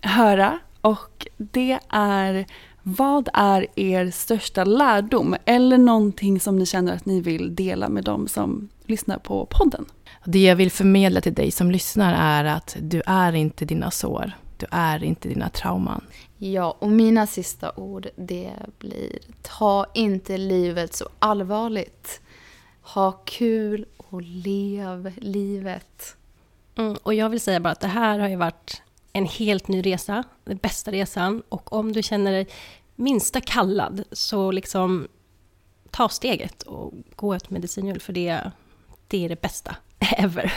höra 0.02 0.58
och 0.80 1.26
det 1.36 1.78
är 1.88 2.46
vad 2.82 3.28
är 3.32 3.66
er 3.74 4.10
största 4.10 4.64
lärdom 4.64 5.36
eller 5.44 5.78
någonting 5.78 6.40
som 6.40 6.58
ni 6.58 6.66
känner 6.66 6.94
att 6.94 7.06
ni 7.06 7.20
vill 7.20 7.54
dela 7.54 7.88
med 7.88 8.04
dem 8.04 8.28
som 8.28 8.68
lyssnar 8.86 9.18
på 9.18 9.46
podden? 9.50 9.84
Det 10.24 10.42
jag 10.42 10.56
vill 10.56 10.70
förmedla 10.70 11.20
till 11.20 11.34
dig 11.34 11.50
som 11.50 11.70
lyssnar 11.70 12.14
är 12.18 12.44
att 12.44 12.76
du 12.80 13.02
är 13.06 13.32
inte 13.32 13.64
dina 13.64 13.90
sår. 13.90 14.32
Du 14.64 14.76
är 14.76 15.04
inte 15.04 15.28
dina 15.28 15.48
trauman. 15.48 16.04
Ja, 16.38 16.76
och 16.78 16.88
mina 16.88 17.26
sista 17.26 17.72
ord 17.76 18.08
det 18.16 18.52
blir 18.78 19.18
ta 19.42 19.86
inte 19.94 20.38
livet 20.38 20.94
så 20.94 21.08
allvarligt. 21.18 22.20
Ha 22.80 23.12
kul 23.12 23.86
och 23.96 24.22
lev 24.22 25.12
livet. 25.16 26.16
Mm, 26.76 26.96
och 27.02 27.14
jag 27.14 27.30
vill 27.30 27.40
säga 27.40 27.60
bara 27.60 27.70
att 27.70 27.80
det 27.80 27.88
här 27.88 28.18
har 28.18 28.28
ju 28.28 28.36
varit 28.36 28.82
en 29.12 29.26
helt 29.26 29.68
ny 29.68 29.82
resa, 29.82 30.24
den 30.44 30.56
bästa 30.56 30.92
resan. 30.92 31.42
Och 31.48 31.72
om 31.72 31.92
du 31.92 32.02
känner 32.02 32.32
dig 32.32 32.48
minsta 32.94 33.40
kallad, 33.40 34.04
så 34.12 34.50
liksom 34.50 35.08
ta 35.90 36.08
steget 36.08 36.62
och 36.62 36.92
gå 37.16 37.34
ett 37.34 37.50
medicinhjul, 37.50 38.00
för 38.00 38.12
det, 38.12 38.50
det 39.08 39.24
är 39.24 39.28
det 39.28 39.40
bästa 39.40 39.76
ever. 39.98 40.52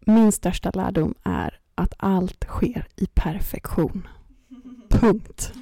Min 0.00 0.32
största 0.32 0.70
lärdom 0.70 1.14
är 1.22 1.61
att 1.82 1.94
allt 1.96 2.44
sker 2.44 2.86
i 2.96 3.06
perfektion. 3.06 4.08
Punkt. 4.88 5.52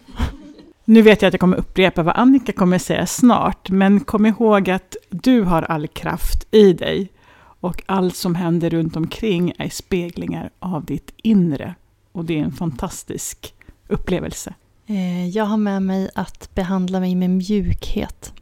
Nu 0.84 1.02
vet 1.02 1.22
jag 1.22 1.28
att 1.28 1.34
jag 1.34 1.40
kommer 1.40 1.56
upprepa 1.56 2.02
vad 2.02 2.16
Annika 2.16 2.52
kommer 2.52 2.78
säga 2.78 3.06
snart, 3.06 3.70
men 3.70 4.00
kom 4.00 4.26
ihåg 4.26 4.70
att 4.70 4.96
du 5.10 5.42
har 5.42 5.62
all 5.62 5.88
kraft 5.88 6.46
i 6.50 6.72
dig 6.72 7.12
och 7.60 7.82
allt 7.86 8.16
som 8.16 8.34
händer 8.34 8.70
runt 8.70 8.96
omkring 8.96 9.52
är 9.58 9.68
speglingar 9.68 10.50
av 10.58 10.84
ditt 10.84 11.12
inre. 11.16 11.74
Och 12.12 12.24
det 12.24 12.38
är 12.38 12.42
en 12.42 12.52
fantastisk 12.52 13.54
upplevelse. 13.88 14.54
Eh, 14.86 15.28
jag 15.28 15.44
har 15.44 15.56
med 15.56 15.82
mig 15.82 16.10
att 16.14 16.54
behandla 16.54 17.00
mig 17.00 17.14
med 17.14 17.30
mjukhet. 17.30 18.32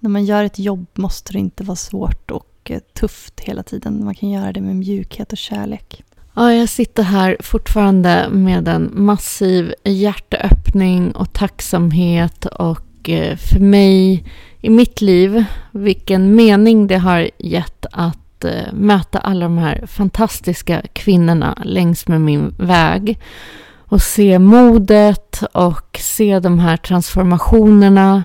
När 0.00 0.10
man 0.10 0.24
gör 0.24 0.44
ett 0.44 0.58
jobb 0.58 0.86
måste 0.94 1.32
det 1.32 1.38
inte 1.38 1.64
vara 1.64 1.76
svårt 1.76 2.30
och 2.30 2.70
eh, 2.70 2.78
tufft 2.78 3.40
hela 3.40 3.62
tiden. 3.62 4.04
Man 4.04 4.14
kan 4.14 4.30
göra 4.30 4.52
det 4.52 4.60
med 4.60 4.76
mjukhet 4.76 5.32
och 5.32 5.38
kärlek. 5.38 6.04
Ja, 6.34 6.52
jag 6.52 6.68
sitter 6.68 7.02
här 7.02 7.36
fortfarande 7.40 8.28
med 8.30 8.68
en 8.68 8.90
massiv 8.94 9.74
hjärteöppning 9.84 11.12
och 11.12 11.32
tacksamhet 11.32 12.46
och 12.46 13.08
eh, 13.08 13.36
för 13.36 13.58
mig 13.58 14.24
i 14.60 14.70
mitt 14.70 15.00
liv, 15.00 15.44
vilken 15.70 16.34
mening 16.34 16.86
det 16.86 16.98
har 16.98 17.30
gett 17.38 17.86
att 17.92 18.44
eh, 18.44 18.72
möta 18.72 19.18
alla 19.18 19.44
de 19.44 19.58
här 19.58 19.86
fantastiska 19.86 20.82
kvinnorna 20.92 21.58
längs 21.64 22.08
med 22.08 22.20
min 22.20 22.54
väg 22.58 23.18
och 23.76 24.02
se 24.02 24.38
modet 24.38 25.42
och 25.52 25.98
se 26.00 26.40
de 26.40 26.58
här 26.58 26.76
transformationerna, 26.76 28.24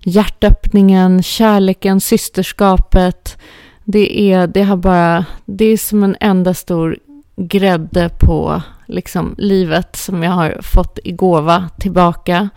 hjärtöppningen, 0.00 1.22
kärleken, 1.22 2.00
systerskapet. 2.00 3.38
Det 3.84 4.20
är, 4.32 4.46
det 4.46 4.62
har 4.62 4.76
bara, 4.76 5.24
det 5.44 5.64
är 5.64 5.76
som 5.76 6.04
en 6.04 6.16
enda 6.20 6.54
stor 6.54 6.98
grädde 7.36 8.10
på 8.20 8.62
liksom, 8.86 9.34
livet 9.38 9.96
som 9.96 10.22
jag 10.22 10.32
har 10.32 10.60
fått 10.62 10.98
i 11.04 11.12
gåva 11.12 11.70
tillbaka. 11.78 12.48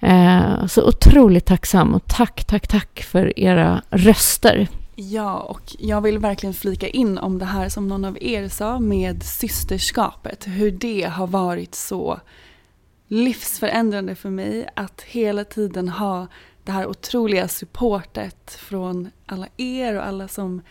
Eh, 0.00 0.66
så 0.66 0.88
otroligt 0.88 1.46
tacksam 1.46 1.94
och 1.94 2.06
tack, 2.06 2.44
tack, 2.44 2.68
tack 2.68 3.02
för 3.02 3.38
era 3.38 3.82
röster. 3.90 4.68
Ja, 4.96 5.38
och 5.38 5.76
jag 5.78 6.00
vill 6.00 6.18
verkligen 6.18 6.54
flika 6.54 6.88
in 6.88 7.18
om 7.18 7.38
det 7.38 7.44
här 7.44 7.68
som 7.68 7.88
någon 7.88 8.04
av 8.04 8.18
er 8.20 8.48
sa 8.48 8.78
med 8.78 9.22
systerskapet. 9.22 10.46
Hur 10.46 10.70
det 10.70 11.02
har 11.02 11.26
varit 11.26 11.74
så 11.74 12.20
livsförändrande 13.08 14.14
för 14.14 14.30
mig 14.30 14.68
att 14.76 15.02
hela 15.02 15.44
tiden 15.44 15.88
ha 15.88 16.26
det 16.64 16.72
här 16.72 16.86
otroliga 16.86 17.48
supportet 17.48 18.52
från 18.60 19.10
alla 19.26 19.46
er 19.56 19.96
och 19.96 20.06
alla 20.06 20.28
som, 20.28 20.62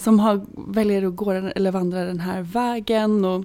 som 0.00 0.20
har, 0.20 0.46
väljer 0.72 1.06
att 1.06 1.16
gå 1.16 1.30
eller 1.30 1.70
vandra 1.70 2.04
den 2.04 2.20
här 2.20 2.42
vägen. 2.42 3.24
Och 3.24 3.44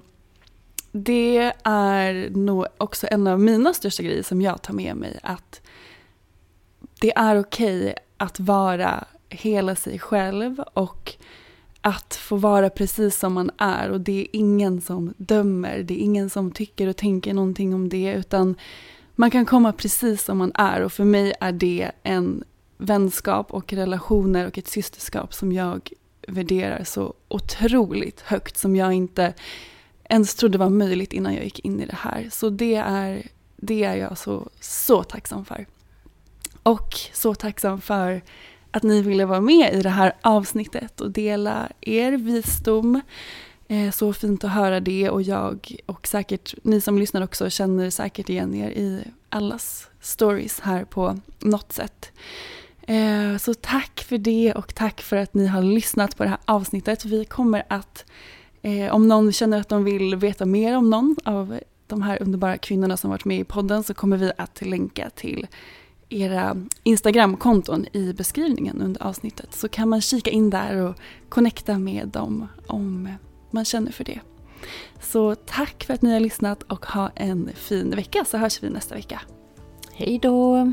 det 0.92 1.52
är 1.64 2.30
nog 2.30 2.66
också 2.78 3.06
en 3.10 3.26
av 3.26 3.40
mina 3.40 3.74
största 3.74 4.02
grejer 4.02 4.22
som 4.22 4.42
jag 4.42 4.62
tar 4.62 4.74
med 4.74 4.96
mig. 4.96 5.18
Att 5.22 5.60
det 7.00 7.12
är 7.16 7.40
okej 7.40 7.80
okay 7.80 7.94
att 8.16 8.40
vara 8.40 9.04
hela 9.28 9.76
sig 9.76 9.98
själv 9.98 10.62
och 10.72 11.14
att 11.80 12.14
få 12.14 12.36
vara 12.36 12.70
precis 12.70 13.18
som 13.18 13.32
man 13.32 13.50
är 13.58 13.90
och 13.90 14.00
det 14.00 14.20
är 14.20 14.26
ingen 14.32 14.80
som 14.80 15.14
dömer, 15.16 15.82
det 15.82 15.94
är 15.94 16.04
ingen 16.04 16.30
som 16.30 16.50
tycker 16.50 16.86
och 16.86 16.96
tänker 16.96 17.34
någonting 17.34 17.74
om 17.74 17.88
det 17.88 18.12
utan 18.12 18.54
man 19.14 19.30
kan 19.30 19.46
komma 19.46 19.72
precis 19.72 20.24
som 20.24 20.38
man 20.38 20.52
är 20.54 20.80
och 20.80 20.92
för 20.92 21.04
mig 21.04 21.32
är 21.40 21.52
det 21.52 21.90
en 22.02 22.44
vänskap 22.78 23.52
och 23.52 23.72
relationer 23.72 24.46
och 24.46 24.58
ett 24.58 24.68
systerskap 24.68 25.34
som 25.34 25.52
jag 25.52 25.90
värderar 26.26 26.84
så 26.84 27.14
otroligt 27.28 28.20
högt 28.20 28.56
som 28.56 28.76
jag 28.76 28.92
inte 28.92 29.34
ens 30.04 30.34
trodde 30.34 30.58
var 30.58 30.68
möjligt 30.68 31.12
innan 31.12 31.34
jag 31.34 31.44
gick 31.44 31.58
in 31.58 31.80
i 31.80 31.86
det 31.86 31.96
här. 31.96 32.28
Så 32.32 32.50
det 32.50 32.74
är, 32.74 33.26
det 33.56 33.84
är 33.84 33.96
jag 33.96 34.18
så, 34.18 34.48
så 34.60 35.02
tacksam 35.02 35.44
för. 35.44 35.66
Och 36.62 36.94
så 37.12 37.34
tacksam 37.34 37.80
för 37.80 38.22
att 38.70 38.82
ni 38.82 39.02
ville 39.02 39.24
vara 39.24 39.40
med 39.40 39.74
i 39.74 39.82
det 39.82 39.90
här 39.90 40.12
avsnittet 40.20 41.00
och 41.00 41.10
dela 41.10 41.68
er 41.80 42.12
visdom. 42.12 43.00
Eh, 43.68 43.90
så 43.90 44.12
fint 44.12 44.44
att 44.44 44.50
höra 44.50 44.80
det 44.80 45.10
och 45.10 45.22
jag 45.22 45.76
och 45.86 46.06
säkert 46.06 46.54
ni 46.62 46.80
som 46.80 46.98
lyssnar 46.98 47.22
också 47.22 47.50
känner 47.50 47.90
säkert 47.90 48.28
igen 48.28 48.54
er 48.54 48.70
i 48.70 49.04
allas 49.28 49.88
stories 50.00 50.60
här 50.60 50.84
på 50.84 51.18
något 51.38 51.72
sätt. 51.72 52.12
Eh, 52.86 53.36
så 53.36 53.54
tack 53.54 54.00
för 54.08 54.18
det 54.18 54.52
och 54.52 54.74
tack 54.74 55.00
för 55.00 55.16
att 55.16 55.34
ni 55.34 55.46
har 55.46 55.62
lyssnat 55.62 56.16
på 56.16 56.22
det 56.22 56.28
här 56.28 56.38
avsnittet. 56.44 57.04
Vi 57.04 57.24
kommer 57.24 57.62
att, 57.68 58.04
eh, 58.62 58.94
om 58.94 59.08
någon 59.08 59.32
känner 59.32 59.60
att 59.60 59.68
de 59.68 59.84
vill 59.84 60.16
veta 60.16 60.46
mer 60.46 60.76
om 60.76 60.90
någon 60.90 61.16
av 61.24 61.60
de 61.86 62.02
här 62.02 62.22
underbara 62.22 62.58
kvinnorna 62.58 62.96
som 62.96 63.10
varit 63.10 63.24
med 63.24 63.40
i 63.40 63.44
podden 63.44 63.82
så 63.82 63.94
kommer 63.94 64.16
vi 64.16 64.32
att 64.38 64.62
länka 64.62 65.10
till 65.10 65.46
era 66.08 66.56
Instagramkonton 66.82 67.86
i 67.92 68.12
beskrivningen 68.12 68.82
under 68.82 69.02
avsnittet 69.02 69.54
så 69.54 69.68
kan 69.68 69.88
man 69.88 70.00
kika 70.00 70.30
in 70.30 70.50
där 70.50 70.76
och 70.76 70.96
connecta 71.28 71.78
med 71.78 72.08
dem 72.08 72.48
om 72.66 73.08
man 73.50 73.64
känner 73.64 73.92
för 73.92 74.04
det. 74.04 74.20
Så 75.00 75.34
tack 75.34 75.84
för 75.84 75.94
att 75.94 76.02
ni 76.02 76.12
har 76.12 76.20
lyssnat 76.20 76.62
och 76.62 76.86
ha 76.86 77.10
en 77.14 77.50
fin 77.54 77.90
vecka 77.90 78.24
så 78.24 78.38
hörs 78.38 78.62
vi 78.62 78.70
nästa 78.70 78.94
vecka. 78.94 79.20
Hej 79.92 80.18
då! 80.22 80.72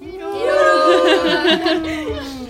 Hero! 0.00 0.32
Hero! 0.32 2.36